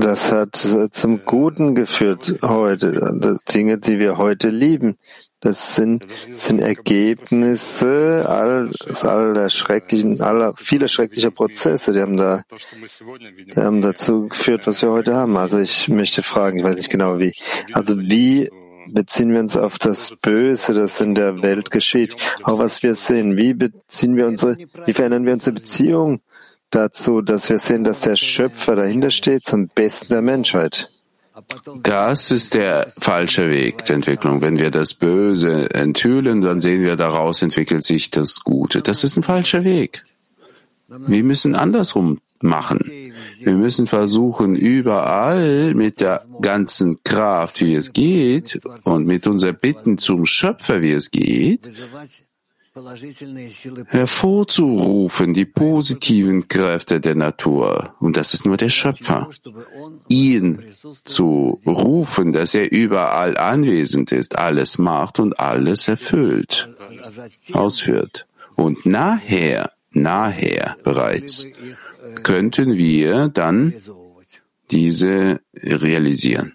Das 0.00 0.32
hat 0.32 0.56
zum 0.92 1.24
Guten 1.24 1.74
geführt 1.74 2.38
heute, 2.42 3.38
Dinge, 3.52 3.78
die 3.78 3.98
wir 3.98 4.18
heute 4.18 4.50
lieben. 4.50 4.96
Das 5.42 5.74
sind, 5.74 6.06
sind 6.34 6.60
Ergebnisse 6.60 8.24
all, 8.28 8.70
aller 9.02 9.50
schrecklichen, 9.50 10.20
aller 10.20 10.54
vieler 10.56 10.86
schrecklicher 10.86 11.32
Prozesse, 11.32 11.92
die 11.92 12.00
haben 12.00 12.16
da, 12.16 12.42
die 13.52 13.60
haben 13.60 13.82
dazu 13.82 14.28
geführt, 14.28 14.68
was 14.68 14.82
wir 14.82 14.92
heute 14.92 15.16
haben. 15.16 15.36
Also 15.36 15.58
ich 15.58 15.88
möchte 15.88 16.22
fragen, 16.22 16.58
ich 16.58 16.64
weiß 16.64 16.76
nicht 16.76 16.90
genau 16.90 17.18
wie. 17.18 17.32
Also 17.72 17.98
wie 17.98 18.48
beziehen 18.86 19.32
wir 19.32 19.40
uns 19.40 19.56
auf 19.56 19.78
das 19.78 20.14
Böse, 20.22 20.74
das 20.74 21.00
in 21.00 21.16
der 21.16 21.42
Welt 21.42 21.72
geschieht, 21.72 22.14
auch 22.44 22.58
was 22.58 22.84
wir 22.84 22.94
sehen? 22.94 23.36
Wie 23.36 23.52
beziehen 23.52 24.16
wir 24.16 24.28
unsere, 24.28 24.56
wie 24.86 24.92
verändern 24.92 25.26
wir 25.26 25.32
unsere 25.32 25.54
Beziehung 25.54 26.20
dazu, 26.70 27.20
dass 27.20 27.50
wir 27.50 27.58
sehen, 27.58 27.82
dass 27.82 28.00
der 28.00 28.14
Schöpfer 28.14 28.76
dahinter 28.76 29.10
steht 29.10 29.44
zum 29.44 29.66
Besten 29.66 30.08
der 30.10 30.22
Menschheit? 30.22 30.88
Das 31.82 32.30
ist 32.30 32.54
der 32.54 32.92
falsche 32.98 33.50
Weg 33.50 33.84
der 33.86 33.96
Entwicklung. 33.96 34.40
Wenn 34.40 34.58
wir 34.58 34.70
das 34.70 34.94
Böse 34.94 35.70
enthüllen, 35.74 36.40
dann 36.40 36.60
sehen 36.60 36.82
wir, 36.82 36.96
daraus 36.96 37.42
entwickelt 37.42 37.84
sich 37.84 38.10
das 38.10 38.40
Gute. 38.40 38.82
Das 38.82 39.04
ist 39.04 39.16
ein 39.16 39.22
falscher 39.22 39.64
Weg. 39.64 40.04
Wir 40.88 41.24
müssen 41.24 41.54
andersrum 41.54 42.20
machen. 42.40 42.80
Wir 43.40 43.54
müssen 43.54 43.86
versuchen, 43.86 44.56
überall 44.56 45.74
mit 45.74 46.00
der 46.00 46.24
ganzen 46.40 47.02
Kraft, 47.02 47.60
wie 47.60 47.74
es 47.74 47.92
geht, 47.92 48.60
und 48.84 49.06
mit 49.06 49.26
unser 49.26 49.52
Bitten 49.52 49.98
zum 49.98 50.26
Schöpfer, 50.26 50.82
wie 50.82 50.92
es 50.92 51.10
geht, 51.10 51.70
hervorzurufen, 53.88 55.34
die 55.34 55.44
positiven 55.44 56.48
Kräfte 56.48 57.00
der 57.00 57.14
Natur. 57.14 57.94
Und 58.00 58.16
das 58.16 58.32
ist 58.32 58.46
nur 58.46 58.56
der 58.56 58.70
Schöpfer. 58.70 59.30
Ihn 60.08 60.62
zu 61.04 61.60
rufen, 61.66 62.32
dass 62.32 62.54
er 62.54 62.72
überall 62.72 63.36
anwesend 63.36 64.12
ist, 64.12 64.38
alles 64.38 64.78
macht 64.78 65.18
und 65.20 65.38
alles 65.38 65.86
erfüllt, 65.86 66.68
ausführt. 67.52 68.26
Und 68.54 68.86
nachher, 68.86 69.72
nachher 69.90 70.76
bereits, 70.82 71.46
könnten 72.22 72.76
wir 72.76 73.28
dann 73.28 73.74
diese 74.70 75.40
realisieren 75.54 76.54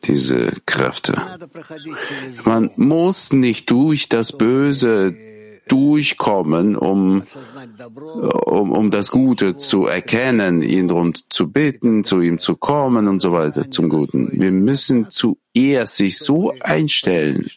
diese 0.00 0.52
Kräfte. 0.66 1.20
Man 2.44 2.70
muss 2.76 3.32
nicht 3.32 3.70
durch 3.70 4.08
das 4.08 4.36
Böse 4.36 5.14
durchkommen, 5.70 6.76
um, 6.76 7.22
um, 8.44 8.72
um 8.72 8.90
das 8.90 9.10
Gute 9.10 9.56
zu 9.56 9.86
erkennen, 9.86 10.62
ihn 10.62 10.88
darum 10.88 11.14
zu 11.14 11.50
bitten, 11.50 12.02
zu 12.02 12.20
ihm 12.20 12.40
zu 12.40 12.56
kommen 12.56 13.06
und 13.06 13.22
so 13.22 13.32
weiter 13.32 13.70
zum 13.70 13.88
Guten. 13.88 14.30
Wir 14.32 14.50
müssen 14.50 15.10
zuerst 15.10 15.96
sich 15.96 16.18
so 16.18 16.52
einstellen, 16.60 17.48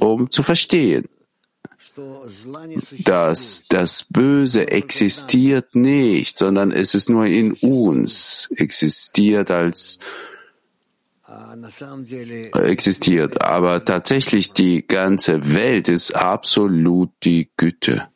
um 0.00 0.28
zu 0.30 0.42
verstehen, 0.42 1.08
dass 3.04 3.64
das 3.68 4.04
Böse 4.10 4.68
existiert 4.68 5.74
nicht, 5.74 6.38
sondern 6.38 6.72
es 6.72 6.94
ist 6.94 7.08
nur 7.08 7.26
in 7.26 7.52
uns, 7.52 8.50
existiert 8.56 9.50
als 9.50 10.00
existiert. 12.52 13.42
Aber 13.42 13.84
tatsächlich 13.84 14.52
die 14.52 14.86
ganze 14.86 15.52
Welt 15.54 15.88
ist 15.88 16.12
absolut 16.12 17.10
die 17.22 17.50
Güte. 17.56 18.08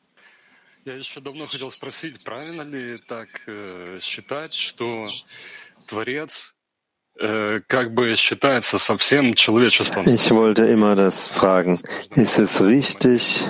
Ich 10.06 10.30
wollte 10.30 10.64
immer 10.64 10.96
das 10.96 11.28
fragen. 11.28 11.78
Ist 12.14 12.38
es 12.38 12.62
richtig 12.62 13.44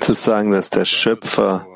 zu 0.00 0.12
sagen, 0.12 0.52
dass 0.52 0.70
der 0.70 0.84
Schöpfer, 0.84 1.66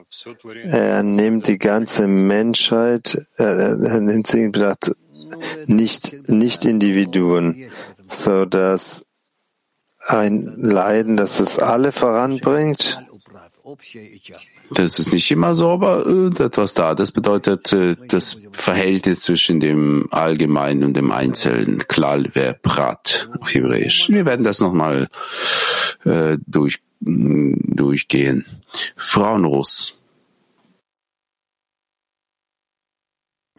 er 0.69 1.03
nimmt 1.03 1.49
die 1.49 1.59
ganze 1.59 2.07
Menschheit, 2.07 3.27
er, 3.37 3.79
er 3.81 4.01
nimmt 4.01 4.27
sie 4.27 4.45
in 4.45 4.53
Betracht 4.53 4.93
nicht, 5.66 6.30
nicht 6.30 6.66
Individuen, 6.66 7.70
so 8.08 8.46
dass 8.46 9.06
ein 10.08 10.56
Leiden, 10.58 11.18
das 11.18 11.40
es 11.40 11.60
alle 11.60 11.92
voranbringt. 11.92 13.00
Das 14.72 14.98
ist 14.98 15.14
nicht 15.14 15.30
immer 15.30 15.54
so, 15.54 15.70
aber 15.70 16.08
etwas 16.40 16.74
da. 16.74 16.96
Das 16.96 17.12
bedeutet 17.12 17.72
äh, 17.72 17.96
das 18.08 18.38
Verhältnis 18.52 19.22
zwischen 19.22 19.60
dem 19.60 20.08
Allgemeinen 20.10 20.84
und 20.84 20.98
dem 20.98 21.12
Einzelnen. 21.12 21.88
Klal 21.88 22.30
wer 22.34 22.54
Prat 22.54 23.30
auf 23.40 23.54
Hebräisch. 23.54 24.10
Wir 24.10 24.26
werden 24.26 24.44
das 24.44 24.60
nochmal 24.60 25.08
äh, 26.04 26.38
durch, 26.48 26.80
durchgehen. 27.00 28.46
Frauenruss. 28.96 29.94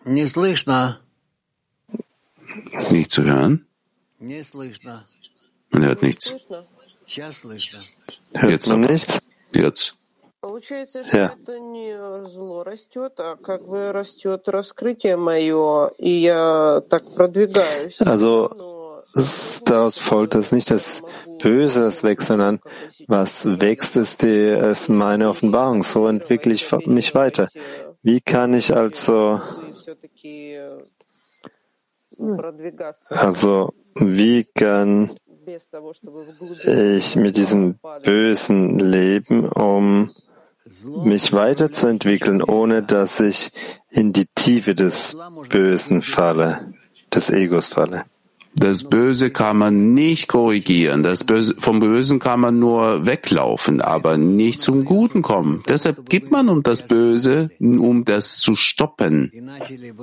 Не 0.05 0.27
слышно. 0.27 0.99
Nicht 2.92 3.12
zu 3.12 3.24
hören? 3.24 3.68
Man 5.70 5.86
hört 5.86 6.02
nichts. 6.02 6.36
Hört 8.34 8.68
man 8.68 8.82
nichts? 8.82 9.20
Jetzt. 9.54 9.96
Ja. 11.12 11.34
Also 18.06 18.50
daraus 19.66 19.98
folgt, 19.98 20.36
dass 20.36 20.52
nicht 20.52 20.70
das 20.70 21.04
Böse 21.42 21.82
das 21.82 22.04
wächst, 22.04 22.28
sondern 22.28 22.60
was 23.08 23.60
wächst, 23.60 23.96
ist, 23.96 24.24
die, 24.24 24.50
ist 24.50 24.90
meine 24.90 25.30
Offenbarung. 25.30 25.84
So 25.84 26.06
entwickle 26.08 26.54
ich 26.54 26.72
mich 26.86 27.16
weiter. 27.16 27.50
Wie 28.04 28.22
kann 28.22 28.54
ich 28.54 28.75
also 28.75 29.42
Also, 33.10 33.74
wie 33.96 34.44
kann 34.44 35.12
ich 36.66 37.16
mit 37.16 37.38
diesem 37.38 37.80
Bösen 38.04 38.80
leben, 38.80 39.48
um 39.50 40.12
mich 41.04 41.34
weiterzuentwickeln, 41.34 42.42
ohne 42.42 42.84
dass 42.84 43.20
ich 43.20 43.52
in 43.90 44.14
die 44.14 44.28
Tiefe 44.34 44.76
des 44.76 45.18
Bösen 45.50 46.02
falle, 46.02 46.74
des 47.14 47.30
Egos 47.30 47.68
falle? 47.68 48.06
Das 48.58 48.84
Böse 48.84 49.32
kann 49.32 49.58
man 49.58 49.94
nicht 49.94 50.30
korrigieren. 50.30 51.04
Das 51.04 51.26
Böse, 51.26 51.56
vom 51.60 51.80
Bösen 51.80 52.20
kann 52.20 52.40
man 52.40 52.58
nur 52.58 53.06
weglaufen, 53.06 53.82
aber 53.82 54.18
nicht 54.18 54.62
zum 54.62 54.86
Guten 54.86 55.22
kommen. 55.22 55.62
Deshalb 55.68 56.08
gibt 56.10 56.32
man 56.32 56.48
um 56.48 56.64
das 56.64 56.88
Böse, 56.88 57.50
um 57.60 58.06
das 58.06 58.38
zu 58.38 58.56
stoppen, 58.56 59.32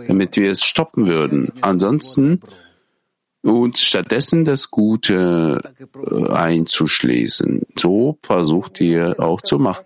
damit 0.06 0.37
wir 0.37 0.52
es 0.52 0.62
stoppen 0.62 1.06
würden. 1.06 1.50
Ansonsten 1.62 2.42
und 3.42 3.78
stattdessen 3.78 4.44
das 4.44 4.71
Gute 4.71 5.61
äh, 5.94 6.32
einzuschließen. 6.32 7.66
So 7.76 8.18
versucht 8.23 8.80
ihr 8.80 9.16
auch 9.18 9.40
zu 9.40 9.59
machen. 9.59 9.85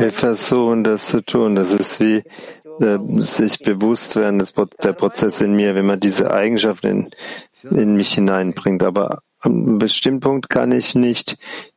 Wir 0.00 0.12
versuchen 0.12 0.84
das 0.84 1.08
zu 1.08 1.22
tun. 1.22 1.54
Das 1.54 1.72
ist 1.72 2.00
wie 2.00 2.22
äh, 2.80 2.98
sich 3.16 3.58
bewusst 3.60 4.16
werden 4.16 4.38
des, 4.38 4.54
der 4.82 4.92
Prozess 4.92 5.40
in 5.40 5.54
mir, 5.54 5.74
wenn 5.74 5.86
man 5.86 6.00
diese 6.00 6.32
Eigenschaften 6.32 6.86
in, 6.86 7.10
in 7.70 7.96
mich 7.96 8.14
hineinbringt. 8.14 8.82
Aber 8.82 9.22
an 9.40 9.52
einem 9.52 9.78
bestimmten 9.78 10.20
Punkt 10.20 10.48
kann 10.48 10.72
ich 10.72 10.94
nicht 10.94 11.36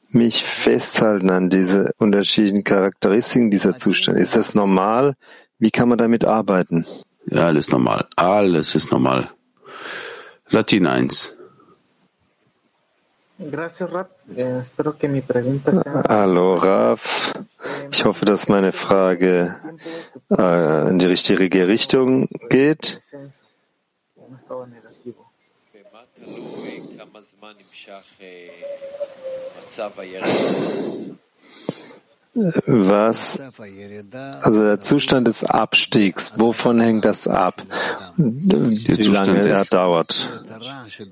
mich 0.10 0.44
festhalten 0.44 1.30
an 1.30 1.50
diese 1.50 1.92
unterschiedlichen 1.98 2.64
Charakteristiken 2.64 3.52
dieser 3.52 3.78
Zustände. 3.78 4.22
Ist 4.22 4.36
das 4.36 4.54
normal? 4.54 5.16
Wie 5.60 5.72
kann 5.72 5.90
man 5.90 5.98
damit 5.98 6.24
arbeiten? 6.24 6.86
Ja, 7.26 7.48
alles 7.48 7.70
normal. 7.70 8.08
Alles 8.16 8.76
ist 8.76 8.92
normal. 8.92 9.32
Latin 10.50 10.88
1. 10.88 11.34
Eh, 14.36 14.62
Hallo 16.08 16.56
Raf, 16.56 17.34
ich 17.92 18.06
hoffe, 18.06 18.24
dass 18.26 18.48
meine 18.48 18.72
Frage 18.72 19.56
äh, 20.30 20.88
in 20.90 20.98
die 21.00 21.06
richtige 21.06 21.68
Richtung 21.68 22.30
geht. 22.50 23.02
Was, 32.36 33.40
also 34.42 34.64
der 34.64 34.80
Zustand 34.80 35.28
des 35.28 35.44
Abstiegs, 35.44 36.34
wovon 36.38 36.80
hängt 36.80 37.06
das 37.06 37.28
ab? 37.28 37.62
Wie 38.18 39.04
lange 39.04 39.48
er 39.48 39.64
dauert? 39.66 40.42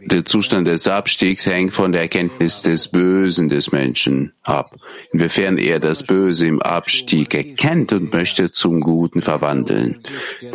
Der 0.03 0.25
Zustand 0.25 0.67
des 0.67 0.87
Abstiegs 0.87 1.45
hängt 1.45 1.73
von 1.73 1.91
der 1.91 2.01
Erkenntnis 2.01 2.63
des 2.63 2.87
Bösen 2.87 3.49
des 3.49 3.71
Menschen 3.71 4.33
ab. 4.41 4.75
Inwiefern 5.13 5.59
er 5.59 5.79
das 5.79 6.01
Böse 6.03 6.47
im 6.47 6.59
Abstieg 6.59 7.35
erkennt 7.35 7.93
und 7.93 8.11
möchte 8.11 8.51
zum 8.51 8.81
Guten 8.81 9.21
verwandeln. 9.21 9.99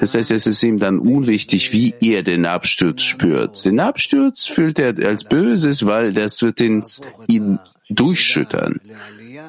Das 0.00 0.16
heißt, 0.16 0.32
es 0.32 0.48
ist 0.48 0.64
ihm 0.64 0.80
dann 0.80 0.98
unwichtig, 0.98 1.72
wie 1.72 1.94
er 2.00 2.24
den 2.24 2.44
Absturz 2.44 3.02
spürt. 3.02 3.64
Den 3.64 3.78
Absturz 3.78 4.46
fühlt 4.46 4.80
er 4.80 4.96
als 5.06 5.22
Böses, 5.22 5.86
weil 5.86 6.12
das 6.12 6.42
wird 6.42 6.60
ihn 6.60 7.60
durchschüttern 7.88 8.80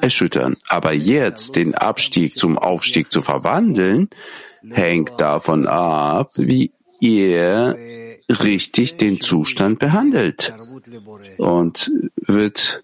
erschüttern. 0.01 0.57
Aber 0.67 0.93
jetzt 0.93 1.55
den 1.55 1.75
Abstieg 1.75 2.37
zum 2.37 2.57
Aufstieg 2.57 3.11
zu 3.11 3.21
verwandeln, 3.21 4.09
hängt 4.69 5.19
davon 5.19 5.67
ab, 5.67 6.31
wie 6.35 6.71
ihr 6.99 7.75
richtig 8.29 8.97
den 8.97 9.21
Zustand 9.21 9.79
behandelt. 9.79 10.53
Und 11.37 11.91
wird, 12.15 12.83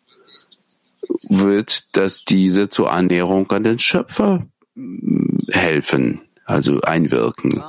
wird 1.27 1.95
das 1.95 2.25
diese 2.25 2.69
zur 2.69 2.91
Annäherung 2.91 3.49
an 3.51 3.63
den 3.63 3.79
Schöpfer 3.79 4.45
hm, 4.75 5.45
helfen, 5.49 6.21
also 6.45 6.81
einwirken. 6.81 7.63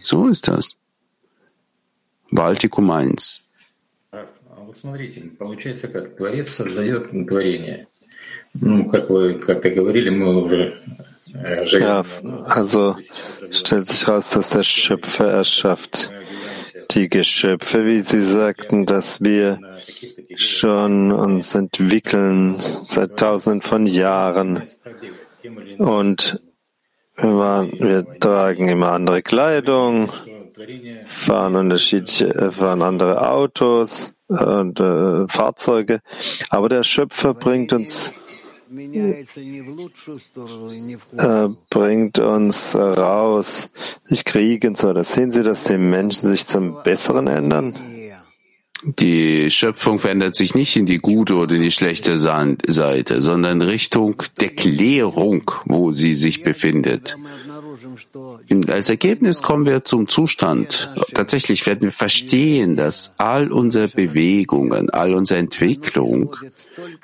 So 0.00 0.28
ist 0.28 0.48
das. 0.48 0.78
Baltikum 2.30 2.90
1. 2.90 3.48
Вот 4.72 4.78
смотрите, 4.78 5.20
получается 5.38 5.86
как, 5.88 6.16
Творец 6.16 6.56
создает 6.56 7.10
творение. 7.28 7.88
Ja, 11.79 12.03
also 12.45 12.95
stellt 13.51 13.87
sich 13.87 14.07
heraus, 14.07 14.31
dass 14.31 14.49
der 14.49 14.63
Schöpfer 14.63 15.27
erschafft 15.27 16.11
die 16.91 17.09
Geschöpfe, 17.09 17.85
wie 17.85 17.99
Sie 17.99 18.21
sagten, 18.21 18.85
dass 18.85 19.21
wir 19.21 19.59
schon 20.35 21.11
uns 21.11 21.53
entwickeln 21.55 22.55
seit 22.57 23.17
tausenden 23.17 23.61
von 23.61 23.85
Jahren. 23.85 24.63
Und 25.77 26.39
wir, 27.17 28.05
tragen 28.19 28.69
immer 28.69 28.91
andere 28.91 29.21
Kleidung, 29.21 30.09
fahren 31.05 31.55
unterschiedliche, 31.55 32.51
fahren 32.51 32.81
andere 32.81 33.29
Autos 33.29 34.15
und 34.27 34.79
äh, 34.79 35.27
Fahrzeuge. 35.27 35.99
Aber 36.49 36.69
der 36.69 36.83
Schöpfer 36.83 37.33
bringt 37.33 37.73
uns 37.73 38.09
äh, 38.09 38.26
bringt 41.69 42.19
uns 42.19 42.75
raus, 42.75 43.71
sich 44.05 44.25
kriegen 44.25 44.75
so. 44.75 44.93
Das 44.93 45.13
sehen 45.13 45.31
Sie, 45.31 45.43
dass 45.43 45.63
die 45.65 45.77
Menschen 45.77 46.29
sich 46.29 46.45
zum 46.45 46.83
Besseren 46.83 47.27
ändern? 47.27 47.77
Die 48.83 49.49
Schöpfung 49.49 49.97
verändert 49.97 50.35
sich 50.35 50.53
nicht 50.53 50.75
in 50.75 50.85
die 50.85 50.99
gute 50.99 51.35
oder 51.35 51.55
in 51.55 51.63
die 51.63 51.71
schlechte 51.71 52.19
Seite, 52.19 53.21
sondern 53.21 53.61
Richtung 53.61 54.21
der 54.39 54.49
Klärung, 54.49 55.49
wo 55.65 55.91
sie 55.91 56.13
sich 56.13 56.43
befindet. 56.43 57.17
Als 58.67 58.89
Ergebnis 58.89 59.41
kommen 59.41 59.65
wir 59.65 59.83
zum 59.83 60.07
Zustand. 60.07 60.89
Tatsächlich 61.13 61.65
werden 61.65 61.81
wir 61.81 61.91
verstehen, 61.91 62.75
dass 62.75 63.15
all 63.17 63.51
unsere 63.51 63.87
Bewegungen, 63.87 64.89
all 64.89 65.13
unsere 65.13 65.39
Entwicklung, 65.39 66.35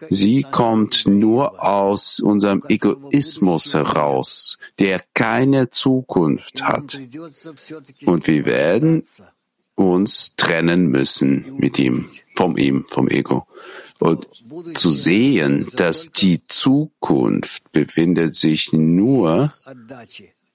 sie 0.09 0.43
kommt 0.43 1.05
nur 1.05 1.63
aus 1.63 2.19
unserem 2.19 2.63
Egoismus 2.67 3.73
heraus, 3.73 4.57
der 4.79 5.01
keine 5.13 5.69
Zukunft 5.69 6.61
hat. 6.63 6.99
Und 8.05 8.27
wir 8.27 8.45
werden 8.45 9.03
uns 9.75 10.35
trennen 10.35 10.87
müssen 10.87 11.55
mit 11.57 11.79
ihm, 11.79 12.09
vom 12.35 12.57
ihm, 12.57 12.85
vom 12.89 13.07
Ego. 13.07 13.47
Und 13.99 14.27
zu 14.73 14.91
sehen, 14.91 15.69
dass 15.75 16.11
die 16.11 16.45
Zukunft 16.47 17.71
befindet 17.71 18.35
sich 18.35 18.73
nur 18.73 19.53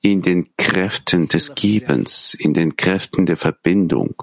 in 0.02 0.22
den 0.22 0.50
Kräften 0.58 1.28
des 1.28 1.56
Gebens, 1.56 2.34
in 2.34 2.54
den 2.54 2.76
Kräften 2.76 3.26
der 3.26 3.38
Verbindung. 3.38 4.16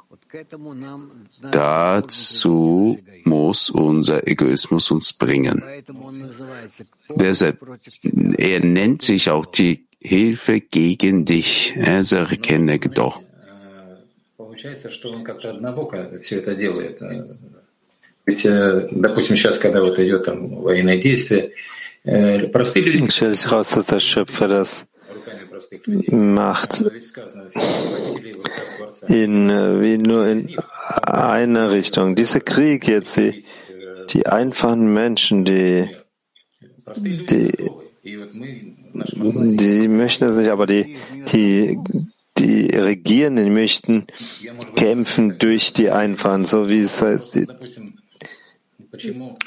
Dazu 1.50 2.98
muss 3.24 3.70
unser 3.70 4.28
Egoismus 4.28 4.90
uns 4.90 5.12
bringen. 5.12 5.62
Deshalb, 7.08 7.58
er 8.36 8.60
nennt 8.64 9.02
sich 9.02 9.30
auch 9.30 9.46
die 9.46 9.86
Hilfe 10.00 10.60
gegen 10.60 11.24
dich. 11.24 11.74
Er 11.76 12.04
sagt, 12.04 12.42
kenne 12.42 12.78
doch. 12.78 13.20
Ведь, 18.26 18.44
допустим, 18.44 19.36
сейчас, 19.36 19.58
когда 19.58 19.80
вот 19.80 19.98
идет 19.98 20.24
там 20.24 20.62
военное 20.62 20.98
действие, 20.98 21.52
простые 22.52 22.84
люди... 22.84 23.10
Stellt 23.10 23.34
sich 23.34 23.50
raus, 23.50 23.70
dass 23.70 23.86
der 23.86 23.98
Schöpfer 23.98 24.46
das 24.46 24.86
macht 26.07 26.83
in, 29.07 29.49
wie 29.81 29.97
nur 29.97 30.27
in 30.27 30.57
eine 31.01 31.71
Richtung. 31.71 32.15
Dieser 32.15 32.39
Krieg 32.39 32.87
jetzt, 32.87 33.17
die, 33.17 33.43
die 34.09 34.27
einfachen 34.27 34.93
Menschen, 34.93 35.45
die, 35.45 35.89
die, 36.97 37.51
die 38.03 39.87
möchten 39.87 40.27
das 40.27 40.37
nicht, 40.37 40.49
aber 40.49 40.67
die, 40.67 40.97
die, 41.33 41.79
die 42.37 42.65
Regierenden 42.75 43.53
möchten 43.53 44.07
kämpfen 44.75 45.37
durch 45.39 45.73
die 45.73 45.89
Einfachen, 45.89 46.45
so 46.45 46.69
wie 46.69 46.79
es 46.79 47.01
heißt, 47.01 47.35
die, 47.35 47.47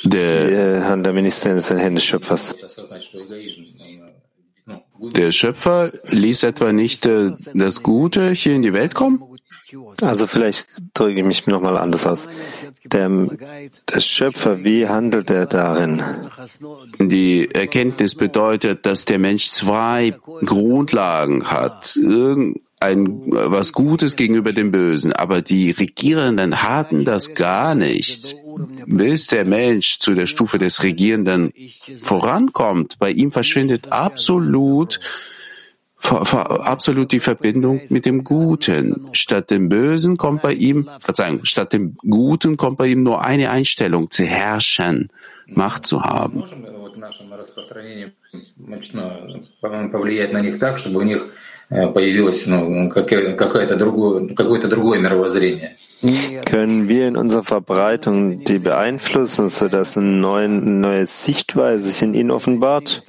der 0.05 0.85
Hand 0.89 1.07
der 1.07 1.15
ist 1.25 1.47
ein 1.47 1.79
Hände 1.79 2.01
Schöpfers. 2.01 2.55
Der 5.01 5.33
Schöpfer 5.33 5.93
ließ 6.11 6.43
etwa 6.43 6.73
nicht 6.73 7.07
äh, 7.07 7.33
das 7.55 7.83
Gute 7.83 8.31
hier 8.33 8.55
in 8.55 8.63
die 8.63 8.73
Welt 8.73 8.95
kommen? 8.95 9.23
Also 10.01 10.27
vielleicht 10.27 10.67
drücke 10.95 11.21
ich 11.21 11.27
mich 11.27 11.47
nochmal 11.47 11.77
anders 11.77 12.07
aus. 12.07 12.29
Der, 12.85 13.09
der 13.09 14.01
Schöpfer, 14.01 14.65
wie 14.65 14.89
handelt 14.89 15.31
er 15.31 15.47
darin? 15.47 16.03
Die 16.99 17.51
Erkenntnis 17.51 18.15
bedeutet, 18.15 18.87
dass 18.87 19.05
der 19.05 19.19
Mensch 19.19 19.51
zwei 19.51 20.15
Grundlagen 20.45 21.51
hat. 21.51 21.97
Irgendein 21.97 22.63
was 23.27 23.73
Gutes 23.73 24.17
gegenüber 24.17 24.53
dem 24.53 24.71
Bösen. 24.71 25.13
Aber 25.13 25.43
die 25.43 25.71
Regierenden 25.71 26.63
hatten 26.63 27.05
das 27.05 27.35
gar 27.35 27.75
nicht. 27.75 28.37
Bis 28.86 29.28
der 29.28 29.46
Mensch 29.46 30.00
zu 30.00 30.16
der 30.16 30.28
Stufe 30.28 30.58
des 30.60 30.84
Regierenden 30.84 31.54
vorankommt, 32.02 32.98
bei 33.00 33.12
ihm 33.12 33.32
verschwindet 33.32 33.92
absolut 33.92 35.00
absolut 36.04 37.12
die 37.12 37.20
Verbindung 37.20 37.82
mit 37.90 38.06
dem 38.06 38.24
Guten. 38.24 39.08
Statt 39.14 39.50
dem 39.50 39.70
Bösen 39.70 40.18
kommt 40.18 40.42
bei 40.42 40.54
ihm, 40.54 40.90
Verzeihung, 41.00 41.46
statt 41.46 41.74
dem 41.74 41.96
Guten 41.98 42.58
kommt 42.58 42.78
bei 42.78 42.88
ihm 42.88 43.04
nur 43.04 43.24
eine 43.24 43.50
Einstellung, 43.50 44.12
zu 44.12 44.24
herrschen, 44.24 45.10
Macht 45.48 45.86
zu 45.86 46.04
haben. 46.04 46.44
появилось 51.94 52.46
ну, 52.48 52.90
какое-то 52.90 53.76
другое, 53.76 54.28
какое-то 54.36 54.68
другое 54.68 55.00
мировоззрение. 55.00 55.78
Können 56.45 56.89
wir 56.89 57.09
in 57.09 57.17
unserer 57.17 57.43
Verbreitung 57.43 58.45
die 58.45 58.61
beeinflussen, 58.61 59.49
sodass 59.49 59.97
eine 59.97 60.07
neue, 60.07 60.49
neue 60.49 61.07
Sichtweise 61.07 61.89
sich 61.89 62.03
in 62.03 62.15
ihnen 62.15 62.31
offenbart? 62.31 63.03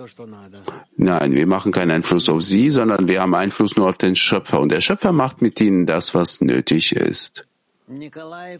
Nein, 0.98 1.34
wir 1.34 1.46
machen 1.46 1.72
keinen 1.72 1.92
Einfluss 1.92 2.30
auf 2.30 2.42
sie, 2.42 2.72
sondern 2.72 3.08
wir 3.08 3.22
haben 3.22 3.36
Einfluss 3.36 3.76
nur 3.76 3.90
auf 3.90 3.98
den 3.98 4.16
Schöpfer. 4.16 4.60
Und 4.60 4.72
der 4.72 4.82
Schöpfer 4.82 5.12
macht 5.12 5.42
mit 5.42 5.62
ihnen 5.62 5.86
das, 5.86 6.16
was 6.16 6.42
nötig 6.42 6.96
ist. 6.96 7.46
Nikolai 7.88 8.58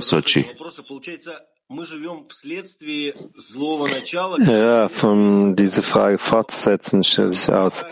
Sochi. 0.00 0.44
Ja, 4.46 4.88
von 4.88 5.56
dieser 5.56 5.82
Frage 5.82 6.18
fortsetzen 6.18 7.02
stellt 7.02 7.32
sich 7.32 7.52
aus. 7.52 7.84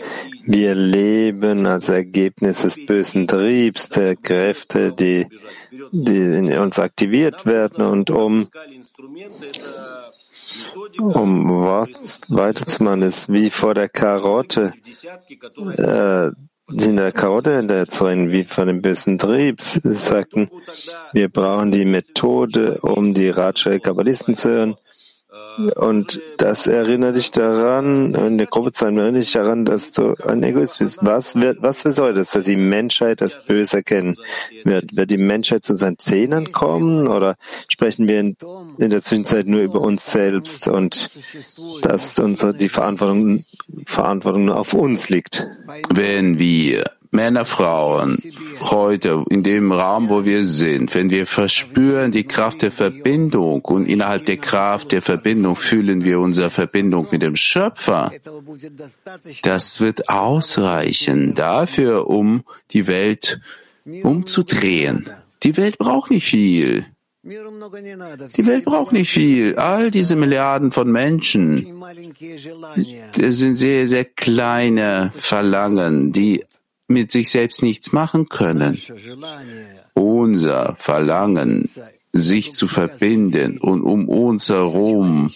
Wir 0.43 0.75
leben 0.75 1.65
als 1.65 1.89
Ergebnis 1.89 2.61
des 2.61 2.85
bösen 2.85 3.27
Triebs, 3.27 3.89
der 3.89 4.15
Kräfte, 4.15 4.93
die, 4.93 5.27
die 5.91 6.15
in 6.15 6.57
uns 6.57 6.79
aktiviert 6.79 7.45
werden 7.45 7.85
und 7.85 8.09
um 8.11 8.47
um 10.97 11.49
weiterzumachen 12.29 13.01
ist 13.01 13.31
wie 13.31 13.49
vor 13.49 13.73
der 13.73 13.89
Karotte, 13.89 14.73
äh, 15.77 16.31
in 16.71 16.97
der 16.97 17.11
Karotte 17.11 17.65
der 17.67 17.85
Zeugen 17.87 18.31
wie 18.31 18.43
von 18.43 18.67
dem 18.67 18.81
bösen 18.81 19.17
Trieb. 19.17 19.61
Sie 19.61 19.93
sagten, 19.93 20.49
wir 21.13 21.29
brauchen 21.29 21.71
die 21.71 21.85
Methode, 21.85 22.79
um 22.81 23.13
die 23.13 23.29
Ratsche 23.29 23.79
Kabbalisten 23.79 24.35
zu 24.35 24.49
hören. 24.49 24.75
Und 25.75 26.21
das 26.37 26.67
erinnert 26.67 27.15
dich 27.15 27.31
daran, 27.31 28.13
in 28.13 28.37
der 28.37 28.47
Gruppe 28.47 28.71
zu 28.71 28.81
sein, 28.81 28.97
erinnert 28.97 29.23
dich 29.23 29.31
daran, 29.31 29.65
dass 29.65 29.91
du 29.91 30.13
ein 30.25 30.43
Egoist 30.43 30.79
bist. 30.79 30.99
Was 31.01 31.35
wird, 31.39 31.61
was 31.61 31.83
bedeutet 31.83 32.17
das, 32.17 32.31
dass 32.31 32.45
die 32.45 32.57
Menschheit 32.57 33.21
das 33.21 33.45
Böse 33.45 33.77
erkennen 33.77 34.17
wird? 34.63 34.95
Wird 34.95 35.11
die 35.11 35.17
Menschheit 35.17 35.63
zu 35.63 35.75
seinen 35.75 35.97
Zehnern 35.97 36.51
kommen 36.51 37.07
oder 37.07 37.35
sprechen 37.67 38.07
wir 38.07 38.19
in, 38.19 38.37
in 38.79 38.89
der 38.89 39.01
Zwischenzeit 39.01 39.47
nur 39.47 39.61
über 39.61 39.81
uns 39.81 40.11
selbst 40.11 40.67
und 40.67 41.09
dass 41.81 42.19
unsere, 42.19 42.53
die 42.53 42.69
Verantwortung, 42.69 43.45
Verantwortung 43.85 44.45
nur 44.45 44.57
auf 44.57 44.73
uns 44.73 45.09
liegt? 45.09 45.47
Wenn 45.89 46.37
wir 46.37 46.83
Männer, 47.15 47.45
Frauen, 47.45 48.17
heute 48.59 49.23
in 49.29 49.41
dem 49.41 49.71
Raum, 49.71 50.09
wo 50.09 50.25
wir 50.25 50.45
sind, 50.45 50.93
wenn 50.93 51.09
wir 51.09 51.25
verspüren 51.25 52.11
die 52.11 52.25
Kraft 52.25 52.61
der 52.61 52.71
Verbindung 52.71 53.61
und 53.61 53.85
innerhalb 53.85 54.25
der 54.25 54.37
Kraft 54.37 54.91
der 54.91 55.01
Verbindung 55.01 55.55
fühlen 55.55 56.03
wir 56.03 56.19
unsere 56.19 56.49
Verbindung 56.49 57.07
mit 57.11 57.21
dem 57.21 57.37
Schöpfer, 57.37 58.11
das 59.43 59.79
wird 59.79 60.09
ausreichen 60.09 61.33
dafür, 61.33 62.09
um 62.09 62.43
die 62.71 62.85
Welt 62.87 63.39
umzudrehen. 63.85 65.09
Die 65.43 65.55
Welt 65.57 65.77
braucht 65.77 66.11
nicht 66.11 66.27
viel. 66.27 66.85
Die 67.23 68.45
Welt 68.45 68.65
braucht 68.65 68.91
nicht 68.91 69.09
viel. 69.09 69.55
All 69.55 69.89
diese 69.89 70.15
Milliarden 70.15 70.71
von 70.71 70.91
Menschen, 70.91 71.81
das 73.17 73.37
sind 73.37 73.55
sehr, 73.55 73.87
sehr 73.87 74.05
kleine 74.05 75.11
Verlangen, 75.15 76.11
die 76.11 76.43
mit 76.87 77.11
sich 77.11 77.29
selbst 77.29 77.63
nichts 77.63 77.91
machen 77.91 78.29
können. 78.29 78.79
Unser 79.93 80.75
Verlangen, 80.77 81.69
sich 82.11 82.53
zu 82.53 82.67
verbinden 82.69 83.57
und 83.57 83.81
um 83.81 84.07
uns 84.07 84.47
herum 84.47 85.31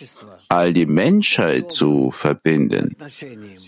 all 0.47 0.71
die 0.71 0.85
Menschheit 0.85 1.71
zu 1.71 2.11
verbinden, 2.11 2.95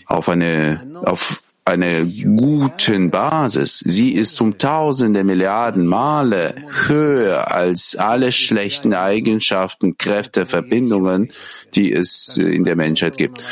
auf 0.06 0.30
eine, 0.30 0.80
auf 1.04 1.42
einer 1.64 2.04
guten 2.04 3.10
Basis. 3.10 3.78
Sie 3.78 4.12
ist 4.12 4.40
um 4.40 4.58
tausende 4.58 5.22
Milliarden 5.22 5.86
Male 5.86 6.54
höher 6.86 7.52
als 7.52 7.94
alle 7.94 8.32
schlechten 8.32 8.94
Eigenschaften, 8.94 9.96
Kräfte, 9.96 10.46
Verbindungen, 10.46 11.32
die 11.74 11.92
es 11.92 12.36
in 12.36 12.64
der 12.64 12.76
Menschheit 12.76 13.16
gibt. 13.16 13.44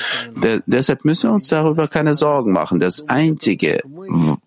De 0.43 0.61
deshalb 0.67 1.05
müssen 1.05 1.31
wir 1.31 1.35
uns 1.35 1.49
darüber 1.49 1.87
keine 1.89 2.15
Sorgen 2.15 2.53
machen. 2.53 2.81
Das 2.81 3.09
Einzige, 3.09 3.81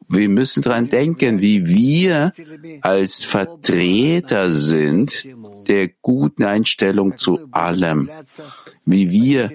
wir 0.10 0.30
müssen 0.30 0.62
daran 0.62 0.90
denken, 0.90 1.40
wie 1.40 1.66
wir 1.66 2.34
als 2.82 3.24
Vertreter 3.24 4.52
sind 4.52 5.26
der 5.68 5.90
guten 6.02 6.44
Einstellung 6.44 7.18
zu 7.18 7.48
allem 7.52 8.10
wie 8.86 9.12
wir 9.12 9.50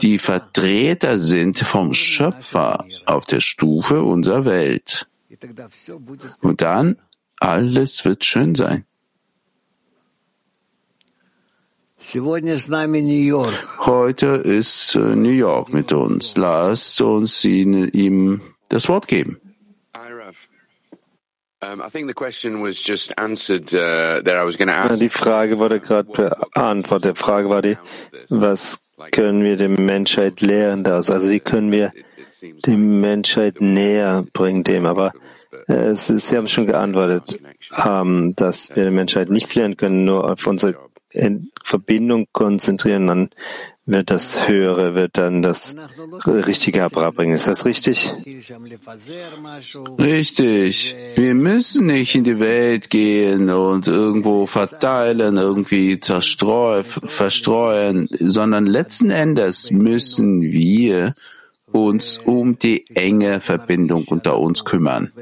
die 0.00 0.18
Vertreter 0.18 1.18
sind 1.18 1.58
vom 1.58 1.92
Schöpfer 1.92 2.84
auf 3.06 3.26
der 3.26 3.40
Stufe 3.40 4.02
unserer 4.02 4.44
Welt. 4.44 5.08
Und 6.40 6.60
dann 6.60 6.96
alles 7.38 8.04
wird 8.04 8.24
schön 8.24 8.54
sein. 8.54 8.84
Heute 13.78 14.26
ist 14.26 14.94
äh, 14.94 14.98
New 14.98 15.28
York 15.28 15.72
mit 15.72 15.92
uns. 15.92 16.36
Lasst 16.36 17.00
uns 17.02 17.44
ihm 17.44 18.40
das 18.70 18.88
Wort 18.88 19.06
geben. 19.06 19.38
Uh, 21.62 21.76
die 24.96 25.08
Frage 25.10 25.58
wurde 25.58 25.80
gerade 25.80 26.32
beantwortet. 26.54 27.16
Die 27.16 27.20
Frage 27.20 27.50
war 27.50 27.60
die, 27.60 27.76
was 28.30 28.80
können 29.10 29.44
wir 29.44 29.56
der 29.56 29.68
Menschheit 29.68 30.40
lehren 30.40 30.84
daraus? 30.84 31.10
Also 31.10 31.30
wie 31.30 31.40
können 31.40 31.70
wir 31.70 31.92
die 32.40 32.76
Menschheit 32.76 33.60
näher 33.60 34.24
bringen 34.32 34.64
dem? 34.64 34.86
Aber 34.86 35.12
äh, 35.68 35.92
ist, 35.92 36.06
Sie 36.06 36.36
haben 36.36 36.46
schon 36.46 36.66
geantwortet, 36.66 37.38
ähm, 37.84 38.34
dass 38.36 38.74
wir 38.74 38.84
der 38.84 38.92
Menschheit 38.92 39.28
nichts 39.28 39.54
lernen 39.54 39.76
können, 39.76 40.06
nur 40.06 40.30
auf 40.30 40.46
unsere 40.46 40.76
Verbindung 41.62 42.26
konzentrieren, 42.32 43.06
dann 43.06 43.30
wird 43.90 44.10
das 44.10 44.48
Höhere, 44.48 44.94
wird 44.94 45.18
dann 45.18 45.42
das 45.42 45.74
Richtige 46.26 46.80
herbeibringen. 46.80 47.34
Ist 47.34 47.46
das 47.46 47.64
richtig? 47.64 48.12
Richtig. 49.98 50.96
Wir 51.16 51.34
müssen 51.34 51.86
nicht 51.86 52.14
in 52.14 52.24
die 52.24 52.40
Welt 52.40 52.90
gehen 52.90 53.50
und 53.50 53.88
irgendwo 53.88 54.46
verteilen, 54.46 55.36
irgendwie 55.36 56.00
zerstreuen, 56.00 56.84
verstreuen, 56.84 58.08
sondern 58.18 58.66
letzten 58.66 59.10
Endes 59.10 59.70
müssen 59.70 60.42
wir 60.42 61.14
uns 61.72 62.18
um 62.18 62.58
die 62.58 62.84
enge 62.94 63.40
Verbindung 63.40 64.04
unter 64.08 64.38
uns 64.38 64.64
kümmern. 64.64 65.12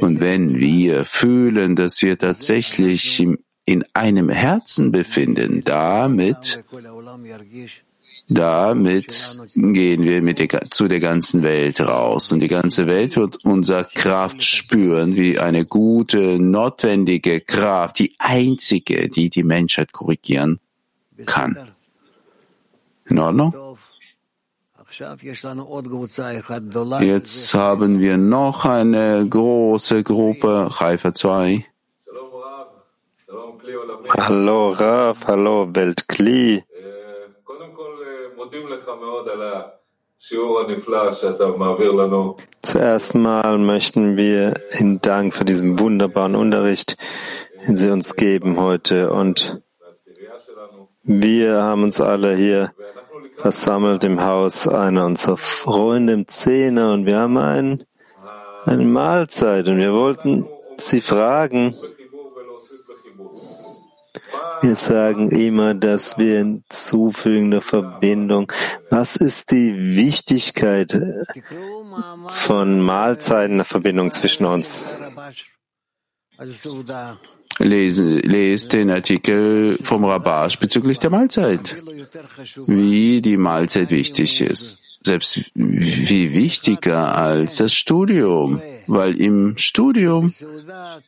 Und 0.00 0.20
wenn 0.20 0.58
wir 0.58 1.04
fühlen, 1.04 1.76
dass 1.76 2.02
wir 2.02 2.16
tatsächlich 2.18 3.20
im 3.20 3.38
in 3.64 3.84
einem 3.92 4.28
Herzen 4.28 4.90
befinden, 4.90 5.62
damit, 5.64 6.64
damit 8.28 9.40
gehen 9.54 10.02
wir 10.02 10.34
der, 10.34 10.70
zu 10.70 10.88
der 10.88 11.00
ganzen 11.00 11.42
Welt 11.42 11.80
raus. 11.80 12.32
Und 12.32 12.40
die 12.40 12.48
ganze 12.48 12.86
Welt 12.86 13.16
wird 13.16 13.44
unsere 13.44 13.86
Kraft 13.94 14.42
spüren, 14.42 15.14
wie 15.14 15.38
eine 15.38 15.64
gute, 15.64 16.38
notwendige 16.40 17.40
Kraft, 17.40 17.98
die 17.98 18.14
einzige, 18.18 19.08
die 19.08 19.30
die 19.30 19.44
Menschheit 19.44 19.92
korrigieren 19.92 20.58
kann. 21.26 21.70
In 23.06 23.18
Ordnung? 23.18 23.54
Jetzt 27.00 27.54
haben 27.54 27.98
wir 27.98 28.18
noch 28.18 28.64
eine 28.66 29.26
große 29.26 30.02
Gruppe, 30.02 30.68
Reifer 30.70 31.14
2. 31.14 31.64
Hallo 34.18 34.70
Rav, 34.70 35.26
hallo 35.26 35.68
Weltkli. 35.72 36.62
Zuerst 42.60 43.14
mal 43.14 43.58
möchten 43.58 44.16
wir 44.18 44.54
Ihnen 44.78 45.00
Dank 45.00 45.32
für 45.32 45.46
diesen 45.46 45.78
wunderbaren 45.78 46.34
Unterricht, 46.34 46.98
den 47.66 47.76
Sie 47.78 47.90
uns 47.90 48.14
geben 48.16 48.58
heute. 48.60 49.10
Und 49.12 49.62
wir 51.04 51.62
haben 51.62 51.82
uns 51.82 51.98
alle 52.02 52.36
hier 52.36 52.72
versammelt 53.36 54.04
im 54.04 54.22
Haus 54.22 54.68
einer 54.68 55.06
unserer 55.06 55.38
Freunde 55.38 56.12
im 56.12 56.28
Zehner 56.28 56.92
und 56.92 57.06
wir 57.06 57.18
haben 57.18 57.38
ein, 57.38 57.82
eine 58.66 58.84
Mahlzeit 58.84 59.68
und 59.68 59.78
wir 59.78 59.94
wollten 59.94 60.46
Sie 60.76 61.00
fragen, 61.00 61.74
wir 64.62 64.76
sagen 64.76 65.30
immer, 65.30 65.74
dass 65.74 66.18
wir 66.18 66.38
hinzufügen 66.38 67.50
der 67.50 67.60
Verbindung. 67.60 68.50
Was 68.90 69.16
ist 69.16 69.50
die 69.50 69.96
Wichtigkeit 69.96 70.96
von 72.28 72.80
Mahlzeiten 72.80 73.56
der 73.56 73.64
Verbindung 73.64 74.10
zwischen 74.10 74.46
uns? 74.46 74.84
Lese, 77.58 78.18
lese 78.20 78.68
den 78.68 78.90
Artikel 78.90 79.78
vom 79.82 80.04
Rabash 80.04 80.58
bezüglich 80.58 80.98
der 80.98 81.10
Mahlzeit, 81.10 81.76
wie 82.66 83.20
die 83.20 83.36
Mahlzeit 83.36 83.90
wichtig 83.90 84.40
ist. 84.40 84.81
Selbst 85.04 85.50
wie 85.54 86.32
wichtiger 86.32 87.16
als 87.16 87.56
das 87.56 87.74
Studium, 87.74 88.60
weil 88.86 89.20
im 89.20 89.56
Studium 89.58 90.32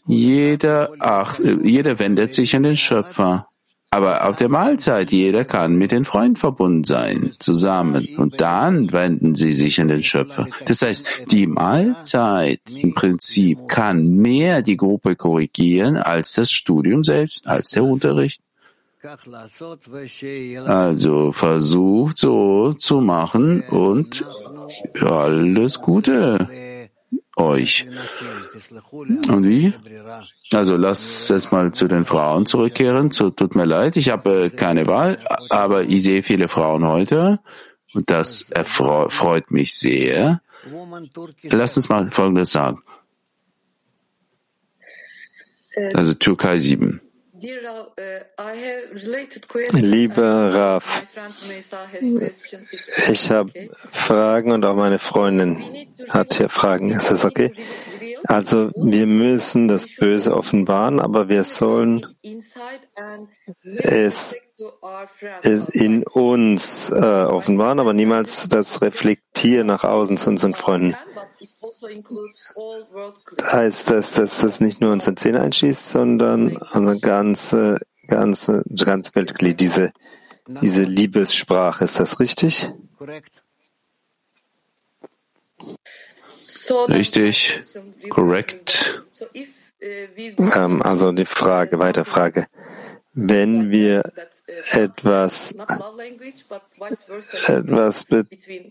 jeder, 0.06 0.90
ach, 0.98 1.38
jeder 1.62 1.98
wendet 1.98 2.34
sich 2.34 2.56
an 2.56 2.64
den 2.64 2.76
Schöpfer. 2.76 3.46
Aber 3.94 4.26
auf 4.26 4.34
der 4.34 4.48
Mahlzeit, 4.48 5.12
jeder 5.12 5.44
kann 5.44 5.76
mit 5.76 5.92
den 5.92 6.04
Freunden 6.04 6.34
verbunden 6.34 6.82
sein, 6.82 7.30
zusammen. 7.38 8.08
Und 8.16 8.40
dann 8.40 8.90
wenden 8.90 9.36
sie 9.36 9.52
sich 9.52 9.80
an 9.80 9.86
den 9.86 10.02
Schöpfer. 10.02 10.48
Das 10.64 10.82
heißt, 10.82 11.26
die 11.30 11.46
Mahlzeit 11.46 12.58
im 12.68 12.92
Prinzip 12.94 13.68
kann 13.68 14.16
mehr 14.16 14.62
die 14.62 14.76
Gruppe 14.76 15.14
korrigieren 15.14 15.96
als 15.96 16.32
das 16.32 16.50
Studium 16.50 17.04
selbst, 17.04 17.46
als 17.46 17.70
der 17.70 17.84
Unterricht. 17.84 18.40
Also 20.66 21.32
versucht 21.32 22.16
so 22.16 22.72
zu 22.72 23.00
machen 23.00 23.60
und 23.62 24.24
alles 25.00 25.80
Gute 25.80 26.48
euch. 27.36 27.86
Und 29.28 29.44
wie? 29.44 29.74
Also 30.52 30.76
lass 30.76 31.28
es 31.30 31.52
mal 31.52 31.72
zu 31.72 31.88
den 31.88 32.04
Frauen 32.04 32.46
zurückkehren. 32.46 33.10
So, 33.10 33.30
tut 33.30 33.54
mir 33.54 33.66
leid, 33.66 33.96
ich 33.96 34.10
habe 34.10 34.50
keine 34.50 34.86
Wahl, 34.86 35.18
aber 35.50 35.82
ich 35.82 36.02
sehe 36.02 36.22
viele 36.22 36.48
Frauen 36.48 36.86
heute 36.86 37.40
und 37.92 38.08
das 38.08 38.46
freut 38.64 39.50
mich 39.50 39.78
sehr. 39.78 40.40
Lass 41.42 41.76
uns 41.76 41.88
mal 41.88 42.10
Folgendes 42.10 42.52
sagen. 42.52 42.82
Also 45.92 46.14
Türkei 46.14 46.58
7. 46.58 47.00
Lieber 49.72 50.54
Raf, 50.54 51.06
ich 53.10 53.30
habe 53.30 53.52
Fragen 53.90 54.52
und 54.52 54.64
auch 54.64 54.76
meine 54.76 54.98
Freundin 54.98 55.62
hat 56.08 56.34
hier 56.34 56.48
Fragen. 56.48 56.90
Ist 56.90 57.10
das 57.10 57.24
okay? 57.24 57.52
Also 58.24 58.70
wir 58.74 59.06
müssen 59.06 59.68
das 59.68 59.94
Böse 59.94 60.34
offenbaren, 60.34 61.00
aber 61.00 61.28
wir 61.28 61.44
sollen 61.44 62.06
es, 63.78 64.34
es 65.42 65.68
in 65.68 66.04
uns 66.04 66.90
äh, 66.90 66.94
offenbaren, 66.94 67.80
aber 67.80 67.92
niemals 67.92 68.48
das 68.48 68.80
reflektieren 68.80 69.66
nach 69.66 69.84
außen 69.84 70.16
zu 70.16 70.30
unseren 70.30 70.54
Freunden. 70.54 70.96
Heißt 73.42 73.90
das, 73.90 74.12
dass 74.12 74.38
das 74.38 74.60
nicht 74.60 74.80
nur 74.80 74.92
unsere 74.92 75.14
Zähne 75.14 75.40
einschließt, 75.40 75.88
sondern 75.88 76.56
unsere 76.56 76.98
ganze, 76.98 77.78
ganze, 78.06 78.62
ganze 78.84 79.14
Weltglied, 79.14 79.60
diese, 79.60 79.92
diese 80.62 80.84
Liebessprache. 80.84 81.84
Ist 81.84 82.00
das 82.00 82.20
richtig? 82.20 82.70
Richtig, 86.88 87.60
korrekt. 88.10 89.02
Ähm, 89.80 90.82
also 90.82 91.12
die 91.12 91.26
Frage, 91.26 91.78
weiter 91.78 92.04
Frage. 92.04 92.46
Wenn 93.12 93.70
wir 93.70 94.02
etwas, 94.72 95.54
etwas, 97.46 98.04
be, 98.04 98.26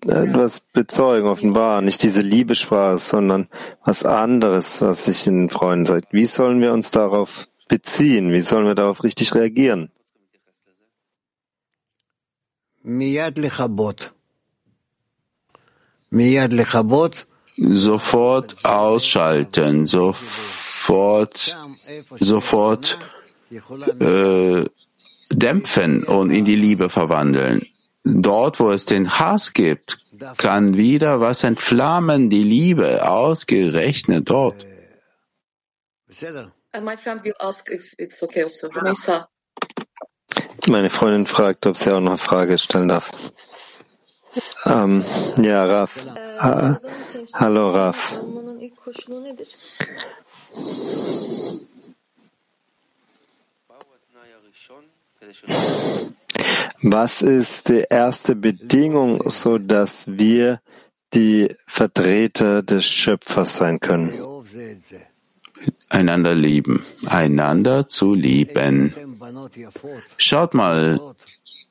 etwas 0.07 0.59
bezeugen, 0.59 1.27
offenbar, 1.27 1.81
nicht 1.81 2.03
diese 2.03 2.21
Liebesprache, 2.21 2.97
sondern 2.97 3.47
was 3.83 4.05
anderes, 4.05 4.81
was 4.81 5.05
sich 5.05 5.27
in 5.27 5.43
den 5.43 5.49
Freunden 5.49 5.85
sagt. 5.85 6.13
Wie 6.13 6.25
sollen 6.25 6.61
wir 6.61 6.73
uns 6.73 6.91
darauf 6.91 7.47
beziehen? 7.67 8.31
Wie 8.31 8.41
sollen 8.41 8.65
wir 8.65 8.75
darauf 8.75 9.03
richtig 9.03 9.33
reagieren? 9.35 9.91
Sofort 17.55 18.65
ausschalten, 18.65 19.85
sofort, 19.85 21.57
sofort 22.19 22.97
äh, 23.99 24.65
dämpfen 25.33 26.03
und 26.03 26.31
in 26.31 26.45
die 26.45 26.55
Liebe 26.55 26.89
verwandeln. 26.89 27.67
Dort, 28.03 28.59
wo 28.59 28.69
es 28.71 28.85
den 28.85 29.19
Hass 29.19 29.53
gibt, 29.53 29.97
kann 30.37 30.75
wieder 30.77 31.19
was 31.19 31.43
entflammen, 31.43 32.29
die 32.29 32.43
Liebe, 32.43 33.07
ausgerechnet 33.07 34.29
dort. 34.29 34.65
Meine 40.67 40.89
Freundin 40.89 41.25
fragt, 41.25 41.65
ob 41.65 41.77
sie 41.77 41.91
auch 41.91 41.99
noch 41.99 42.11
eine 42.11 42.17
Frage 42.17 42.57
stellen 42.57 42.89
darf. 42.89 43.11
Ähm, 44.65 45.03
ja, 45.41 45.65
Raf. 45.65 46.05
Ha 46.39 46.79
Hallo, 47.33 47.71
Raf. 47.71 48.13
Was 56.81 57.21
ist 57.21 57.69
die 57.69 57.85
erste 57.89 58.35
Bedingung, 58.35 59.29
so 59.29 59.57
dass 59.57 60.17
wir 60.17 60.59
die 61.13 61.55
Vertreter 61.65 62.61
des 62.61 62.85
Schöpfers 62.85 63.55
sein 63.55 63.79
können? 63.79 64.13
Einander 65.89 66.35
lieben, 66.35 66.83
einander 67.05 67.87
zu 67.87 68.13
lieben. 68.13 68.93
Schaut 70.17 70.53
mal, 70.53 70.99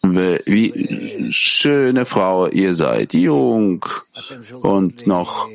wie 0.03 1.29
schöne 1.31 2.05
Frau 2.07 2.49
ihr 2.49 2.75
seid, 2.75 3.13
jung 3.13 3.85
und 4.63 5.07
noch 5.07 5.49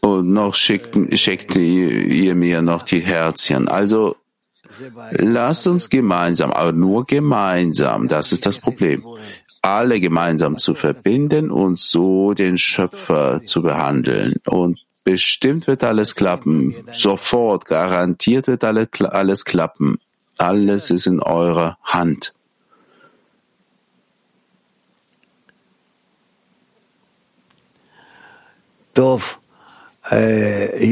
und 0.00 0.32
noch 0.32 0.54
schickt, 0.54 0.96
schickt 1.18 1.54
ihr 1.56 2.34
mir 2.34 2.62
noch 2.62 2.82
die 2.82 3.00
Herzchen. 3.00 3.68
Also 3.68 4.16
Lass 5.12 5.66
uns 5.66 5.88
gemeinsam, 5.88 6.50
aber 6.50 6.72
nur 6.72 7.04
gemeinsam, 7.04 8.08
das 8.08 8.32
ist 8.32 8.46
das 8.46 8.58
Problem, 8.58 9.04
alle 9.62 10.00
gemeinsam 10.00 10.58
zu 10.58 10.74
verbinden 10.74 11.50
und 11.50 11.78
so 11.78 12.34
den 12.34 12.58
Schöpfer 12.58 13.42
zu 13.44 13.62
behandeln. 13.62 14.34
Und 14.46 14.80
bestimmt 15.04 15.66
wird 15.66 15.84
alles 15.84 16.14
klappen, 16.14 16.74
sofort, 16.92 17.64
garantiert 17.64 18.46
wird 18.46 18.64
alles 18.64 19.44
klappen. 19.44 19.98
Alles 20.36 20.90
ist 20.90 21.06
in 21.06 21.20
eurer 21.20 21.78
Hand. 21.82 22.34
Tov, 28.94 29.40
äh, 30.10 30.84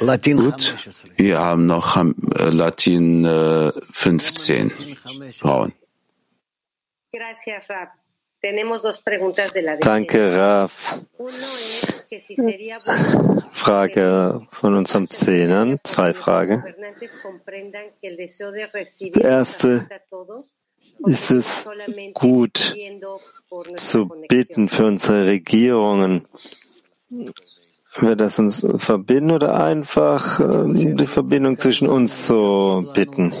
Gut, 0.00 0.74
wir 1.16 1.38
haben 1.38 1.66
noch 1.66 1.96
äh, 1.96 2.50
Latin 2.50 3.24
äh, 3.24 3.72
15 3.92 4.72
Frauen. 5.32 5.72
Danke, 9.80 10.36
Raf. 10.36 11.00
Frage 13.50 14.46
von 14.52 14.74
unserem 14.74 15.10
Zehnern, 15.10 15.80
zwei 15.82 16.14
Fragen. 16.14 16.62
Die 19.00 19.20
erste, 19.20 19.88
ist 21.06 21.30
es 21.30 21.66
gut 22.14 22.74
zu 23.74 24.08
bitten 24.28 24.68
für 24.68 24.86
unsere 24.86 25.26
Regierungen, 25.26 26.28
wird 28.02 28.20
das 28.20 28.38
uns 28.38 28.66
verbinden 28.76 29.32
oder 29.32 29.62
einfach 29.62 30.40
äh, 30.40 30.94
die 30.94 31.06
Verbindung 31.06 31.58
zwischen 31.58 31.88
uns 31.88 32.26
so 32.26 32.90
bitten? 32.94 33.32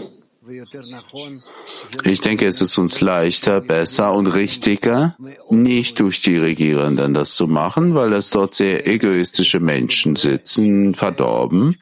Ich 2.04 2.20
denke, 2.20 2.46
es 2.46 2.60
ist 2.62 2.78
uns 2.78 3.00
leichter, 3.02 3.60
besser 3.60 4.14
und 4.14 4.28
richtiger, 4.28 5.14
nicht 5.50 6.00
durch 6.00 6.22
die 6.22 6.38
Regierenden 6.38 7.12
das 7.12 7.34
zu 7.34 7.46
machen, 7.46 7.94
weil 7.94 8.14
es 8.14 8.30
dort 8.30 8.54
sehr 8.54 8.86
egoistische 8.86 9.60
Menschen 9.60 10.16
sitzen, 10.16 10.94
verdorben, 10.94 11.76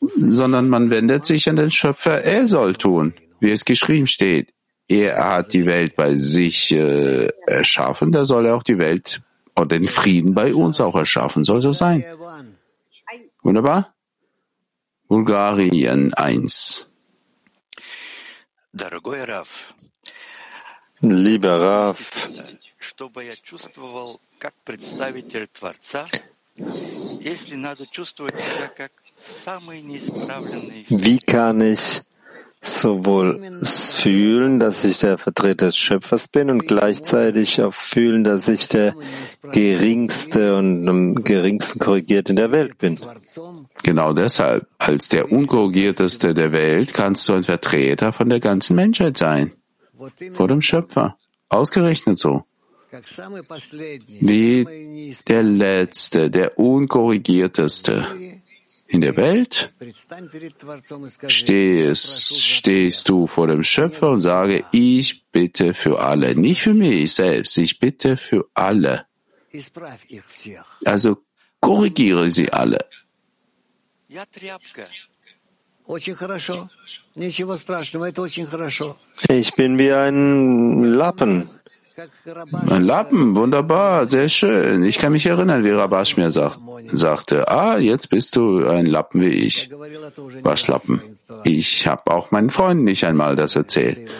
sondern 0.00 0.70
man 0.70 0.90
wendet 0.90 1.26
sich 1.26 1.50
an 1.50 1.56
den 1.56 1.70
Schöpfer, 1.70 2.22
er 2.22 2.46
soll 2.46 2.74
tun, 2.76 3.12
wie 3.40 3.50
es 3.50 3.64
geschrieben 3.64 4.06
steht. 4.06 4.54
Er 4.88 5.34
hat 5.34 5.52
die 5.52 5.66
Welt 5.66 5.96
bei 5.96 6.14
sich 6.16 6.72
äh, 6.72 7.28
erschaffen, 7.46 8.12
da 8.12 8.24
soll 8.24 8.46
er 8.46 8.56
auch 8.56 8.62
die 8.62 8.78
Welt 8.78 9.20
und 9.56 9.72
den 9.72 9.88
Frieden 9.88 10.34
bei 10.34 10.54
uns 10.54 10.80
auch 10.80 10.94
erschaffen, 10.94 11.44
soll 11.44 11.60
so 11.62 11.72
sein. 11.72 12.04
Wunderbar. 13.42 13.94
Bulgarien 15.08 16.14
1. 16.14 16.90
Lieber 21.00 21.60
Raf, 21.60 22.28
wie 30.88 31.18
kann 31.18 31.60
ich 31.60 32.02
sowohl 32.60 33.40
fühlen, 33.62 34.58
dass 34.58 34.84
ich 34.84 34.98
der 34.98 35.18
Vertreter 35.18 35.66
des 35.66 35.76
Schöpfers 35.76 36.28
bin 36.28 36.50
und 36.50 36.66
gleichzeitig 36.66 37.60
auch 37.62 37.74
fühlen, 37.74 38.24
dass 38.24 38.48
ich 38.48 38.68
der 38.68 38.94
geringste 39.52 40.56
und 40.56 40.88
am 40.88 41.14
geringsten 41.22 41.78
korrigiert 41.78 42.30
in 42.30 42.36
der 42.36 42.52
Welt 42.52 42.78
bin. 42.78 42.98
Genau 43.82 44.12
deshalb, 44.12 44.66
als 44.78 45.08
der 45.08 45.30
unkorrigierteste 45.30 46.34
der 46.34 46.52
Welt 46.52 46.94
kannst 46.94 47.28
du 47.28 47.34
ein 47.34 47.44
Vertreter 47.44 48.12
von 48.12 48.28
der 48.28 48.40
ganzen 48.40 48.76
Menschheit 48.76 49.18
sein, 49.18 49.52
vor 50.32 50.48
dem 50.48 50.62
Schöpfer, 50.62 51.16
ausgerechnet 51.48 52.18
so. 52.18 52.44
Wie 54.20 55.14
der 55.28 55.42
Letzte, 55.42 56.30
der 56.30 56.58
Unkorrigierteste 56.58 58.06
in 58.88 59.00
der 59.00 59.16
Welt 59.16 59.72
stehst, 61.28 62.36
stehst 62.36 63.08
du 63.08 63.26
vor 63.26 63.46
dem 63.48 63.62
Schöpfer 63.62 64.10
und 64.10 64.20
sage, 64.20 64.64
ich 64.72 65.24
bitte 65.32 65.74
für 65.74 66.00
alle, 66.00 66.34
nicht 66.36 66.62
für 66.62 66.74
mich 66.74 67.14
selbst, 67.14 67.58
ich 67.58 67.78
bitte 67.78 68.16
für 68.16 68.46
alle. 68.54 69.06
Also 70.84 71.18
korrigiere 71.60 72.30
sie 72.30 72.52
alle. 72.52 72.78
Ich 79.28 79.54
bin 79.54 79.78
wie 79.78 79.92
ein 79.92 80.84
Lappen. 80.84 81.48
Ein 82.68 82.82
Lappen, 82.82 83.36
wunderbar, 83.36 84.06
sehr 84.06 84.28
schön. 84.28 84.82
Ich 84.82 84.98
kann 84.98 85.12
mich 85.12 85.24
erinnern, 85.26 85.64
wie 85.64 85.70
Rabash 85.70 86.16
mir 86.16 86.30
sagt, 86.30 86.58
sagte, 86.92 87.48
ah, 87.48 87.78
jetzt 87.78 88.10
bist 88.10 88.36
du 88.36 88.66
ein 88.66 88.86
Lappen 88.86 89.22
wie 89.22 89.28
ich. 89.28 89.70
Waschlappen. 90.42 91.00
Ich 91.44 91.86
habe 91.86 92.10
auch 92.10 92.30
meinen 92.30 92.50
Freunden 92.50 92.84
nicht 92.84 93.04
einmal 93.06 93.34
das 93.36 93.56
erzählt. 93.56 94.10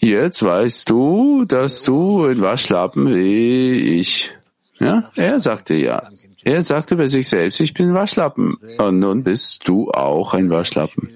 Jetzt 0.00 0.42
weißt 0.42 0.90
du, 0.90 1.44
dass 1.46 1.82
du 1.82 2.26
ein 2.26 2.40
Waschlappen 2.40 3.14
wie 3.14 4.00
ich. 4.00 4.30
Ja, 4.78 5.10
er 5.16 5.40
sagte 5.40 5.74
ja. 5.74 6.08
Er 6.44 6.62
sagte 6.62 6.96
bei 6.96 7.06
sich 7.06 7.28
selbst, 7.28 7.60
ich 7.60 7.72
bin 7.72 7.94
Waschlappen. 7.94 8.58
Und 8.78 8.98
nun 8.98 9.22
bist 9.24 9.66
du 9.66 9.90
auch 9.90 10.34
ein 10.34 10.50
Waschlappen. 10.50 11.08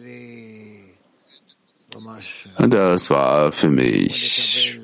Das 2.59 3.11
war 3.11 3.53
für 3.53 3.69
mich 3.69 4.81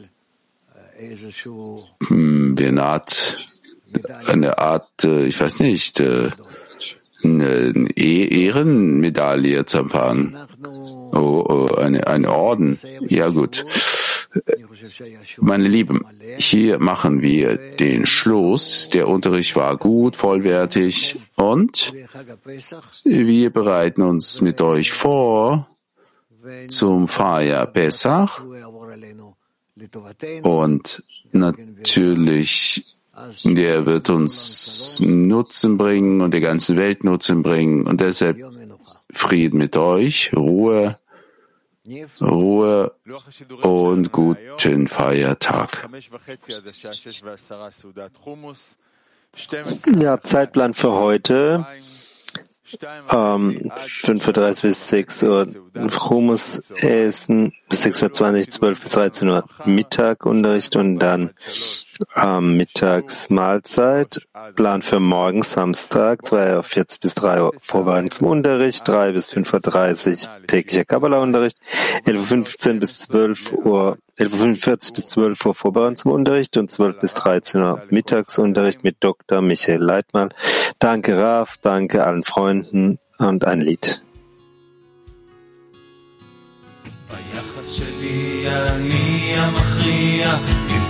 hm, 2.06 2.56
eine 2.58 2.82
Art, 2.82 3.38
eine 4.26 4.58
Art, 4.58 5.04
äh, 5.04 5.24
ich 5.24 5.40
weiß 5.40 5.60
nicht, 5.60 6.00
äh, 6.00 6.30
eine 7.24 7.88
e-, 7.96 8.44
Ehrenmedaille 8.44 9.64
zu 9.64 9.78
empfangen. 9.78 10.36
Oh, 11.12 11.44
oh, 11.48 11.74
eine, 11.76 12.06
ein 12.06 12.26
Orden. 12.26 12.78
Ja 13.08 13.28
gut. 13.28 13.64
Meine 15.38 15.68
Lieben, 15.68 16.02
hier 16.38 16.78
machen 16.78 17.22
wir 17.22 17.56
den 17.56 18.06
Schluss. 18.06 18.88
Der 18.88 19.08
Unterricht 19.08 19.56
war 19.56 19.76
gut, 19.76 20.16
vollwertig 20.16 21.16
und 21.36 21.92
wir 23.04 23.50
bereiten 23.50 24.02
uns 24.02 24.40
mit 24.40 24.60
euch 24.60 24.92
vor 24.92 25.68
zum 26.68 27.08
Feier 27.08 27.66
Pesach. 27.66 28.44
Und 30.42 31.02
natürlich 31.32 32.92
der 33.44 33.86
wird 33.86 34.08
uns 34.10 35.00
Nutzen 35.00 35.76
bringen 35.76 36.20
und 36.20 36.32
der 36.32 36.40
ganzen 36.40 36.76
Welt 36.76 37.04
Nutzen 37.04 37.42
bringen. 37.42 37.86
Und 37.86 38.00
deshalb 38.00 38.38
Frieden 39.12 39.58
mit 39.58 39.76
euch, 39.76 40.32
Ruhe, 40.34 40.98
Ruhe 42.20 42.92
und 43.62 44.12
guten 44.12 44.86
Feiertag. 44.86 45.88
Ja, 49.98 50.22
Zeitplan 50.22 50.74
für 50.74 50.92
heute 50.92 51.66
ähm, 53.10 53.70
5.30 53.76 54.62
bis 54.62 54.88
6 54.88 55.22
Uhr 55.24 55.46
Humus 56.08 56.62
essen, 56.80 57.52
bis 57.68 57.84
6.20 57.84 58.38
Uhr, 58.38 58.48
12 58.48 58.82
bis 58.82 58.92
13 58.92 59.28
Uhr 59.28 59.44
Mittagunterricht 59.64 60.76
und 60.76 60.98
dann 60.98 61.30
ähm, 62.16 62.56
mittags 62.56 63.30
Mahlzeit. 63.30 64.26
Plan 64.54 64.82
für 64.82 65.00
morgen 65.00 65.42
Samstag, 65.42 66.22
2.40 66.22 67.00
bis 67.00 67.14
3 67.14 67.42
Uhr 67.42 67.52
Vorbereitung 67.58 68.10
zum 68.10 68.26
Unterricht, 68.28 68.86
3 68.86 69.12
bis 69.12 69.32
5.30 69.32 70.28
Uhr 70.28 70.46
täglicher 70.46 70.84
Kabbalah-Unterricht, 70.84 71.58
11.15 72.06 72.78
bis 72.80 73.00
12 73.00 73.52
Uhr 73.52 73.98
11.45 74.17 74.93
bis 74.93 75.09
12 75.09 75.45
Uhr 75.45 75.53
Vorbereitung 75.53 75.95
zum 75.95 76.11
Unterricht 76.11 76.57
und 76.57 76.71
12 76.71 76.99
bis 76.99 77.13
13 77.13 77.61
Uhr 77.61 77.81
Mittagsunterricht 77.89 78.83
mit 78.83 78.97
Dr. 78.99 79.41
Michael 79.41 79.81
Leitmann. 79.81 80.33
Danke 80.79 81.17
Raf, 81.17 81.57
danke 81.61 82.03
allen 82.05 82.23
Freunden 82.23 82.99
und 83.19 83.45
ein 83.45 83.61
Lied. 83.61 84.01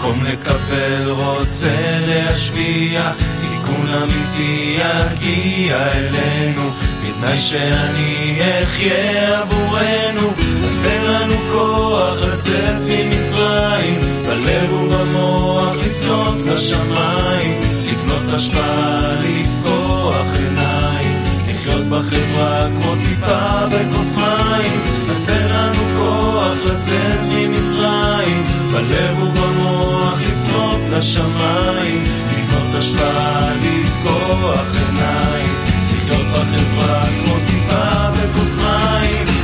במקום 0.08 0.26
לקבל 0.26 1.10
רוצה 1.10 2.00
להשפיע, 2.08 3.12
תיקון 3.40 3.94
אמיתי 3.94 4.78
יגיע 4.78 5.92
אלינו, 5.94 6.70
בתנאי 7.04 7.38
שאני 7.38 8.40
אחיה 8.64 9.42
עבורנו, 9.42 10.41
אז 10.65 10.81
תן 10.83 11.05
לנו 11.05 11.35
כוח 11.53 12.17
לצאת 12.19 12.83
ממצרים, 12.89 14.01
בלב 14.27 14.73
ובמוח 14.73 15.77
לפנות 15.77 16.41
לשמיים, 16.41 17.61
לקנות 17.85 18.35
השפעה, 18.35 19.15
לפקוח 19.15 20.27
עיניים, 20.39 21.23
לחיות 21.49 21.89
בחברה 21.89 22.69
כמו 22.75 22.95
טיפה 23.09 23.67
בכוס 23.67 24.15
מים, 24.15 24.81
אז 25.11 25.27
תן 25.27 25.49
לנו 25.49 25.99
כוח 25.99 26.57
לצאת 26.65 27.21
ממצרים, 27.29 28.45
בלב 28.73 29.23
ובמוח 29.23 30.19
לפנות 30.23 30.81
לשמיים, 30.91 32.03
לקנות 32.03 32.75
השפעה, 32.75 33.53
לפקוח 33.55 34.75
עיניים, 34.87 35.55
לחיות 35.93 36.27
בחברה 36.27 37.05
כמו 37.07 37.35
טיפה 37.47 38.11
בכוס 38.11 38.59
מים, 38.59 39.42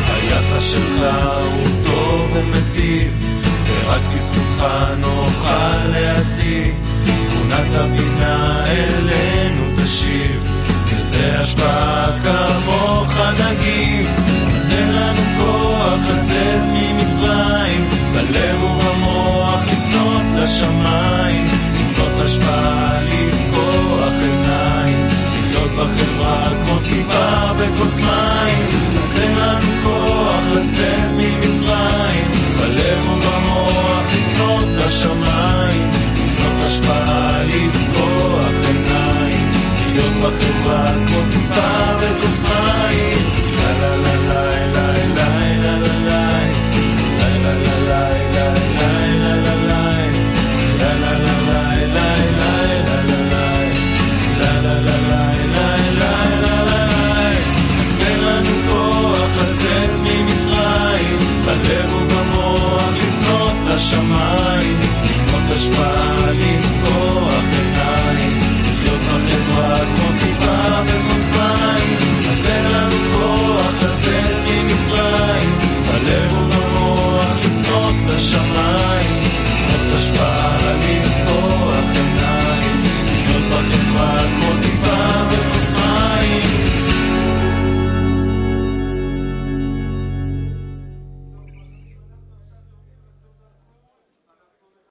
שלך 0.60 1.02
הוא 1.44 1.66
טוב 1.84 2.36
ומטיב, 2.36 3.24
ורק 3.66 4.00
בזכותך 4.14 4.64
נוכל 4.98 5.86
להשיג, 5.92 6.74
תכונת 7.04 7.66
הבינה 7.74 8.64
אלינו 8.66 9.64
תשיב, 9.76 10.50
נרצה 10.86 11.38
השפעה 11.38 12.06
כמוך 12.24 13.12
נגיב, 13.18 14.10
אז 14.54 14.68
תן 14.68 14.88
לנו 14.88 15.22
כוח 15.38 16.00
לצאת 16.10 16.60
ממצרים, 16.72 17.88
בלב 18.12 18.62
ובמוח 18.62 19.60
לפנות 19.66 20.22
לשמיים, 20.36 21.48
לקנות 21.74 22.26
השפעה, 22.26 23.02
לפקוח 23.02 24.12
עיניים, 24.20 25.06
לחיות 25.38 25.70
בחברה 25.70 26.50
כמו 26.64 26.78
טיפה 26.78 27.52
בכוס 27.58 28.00
מים, 28.00 28.66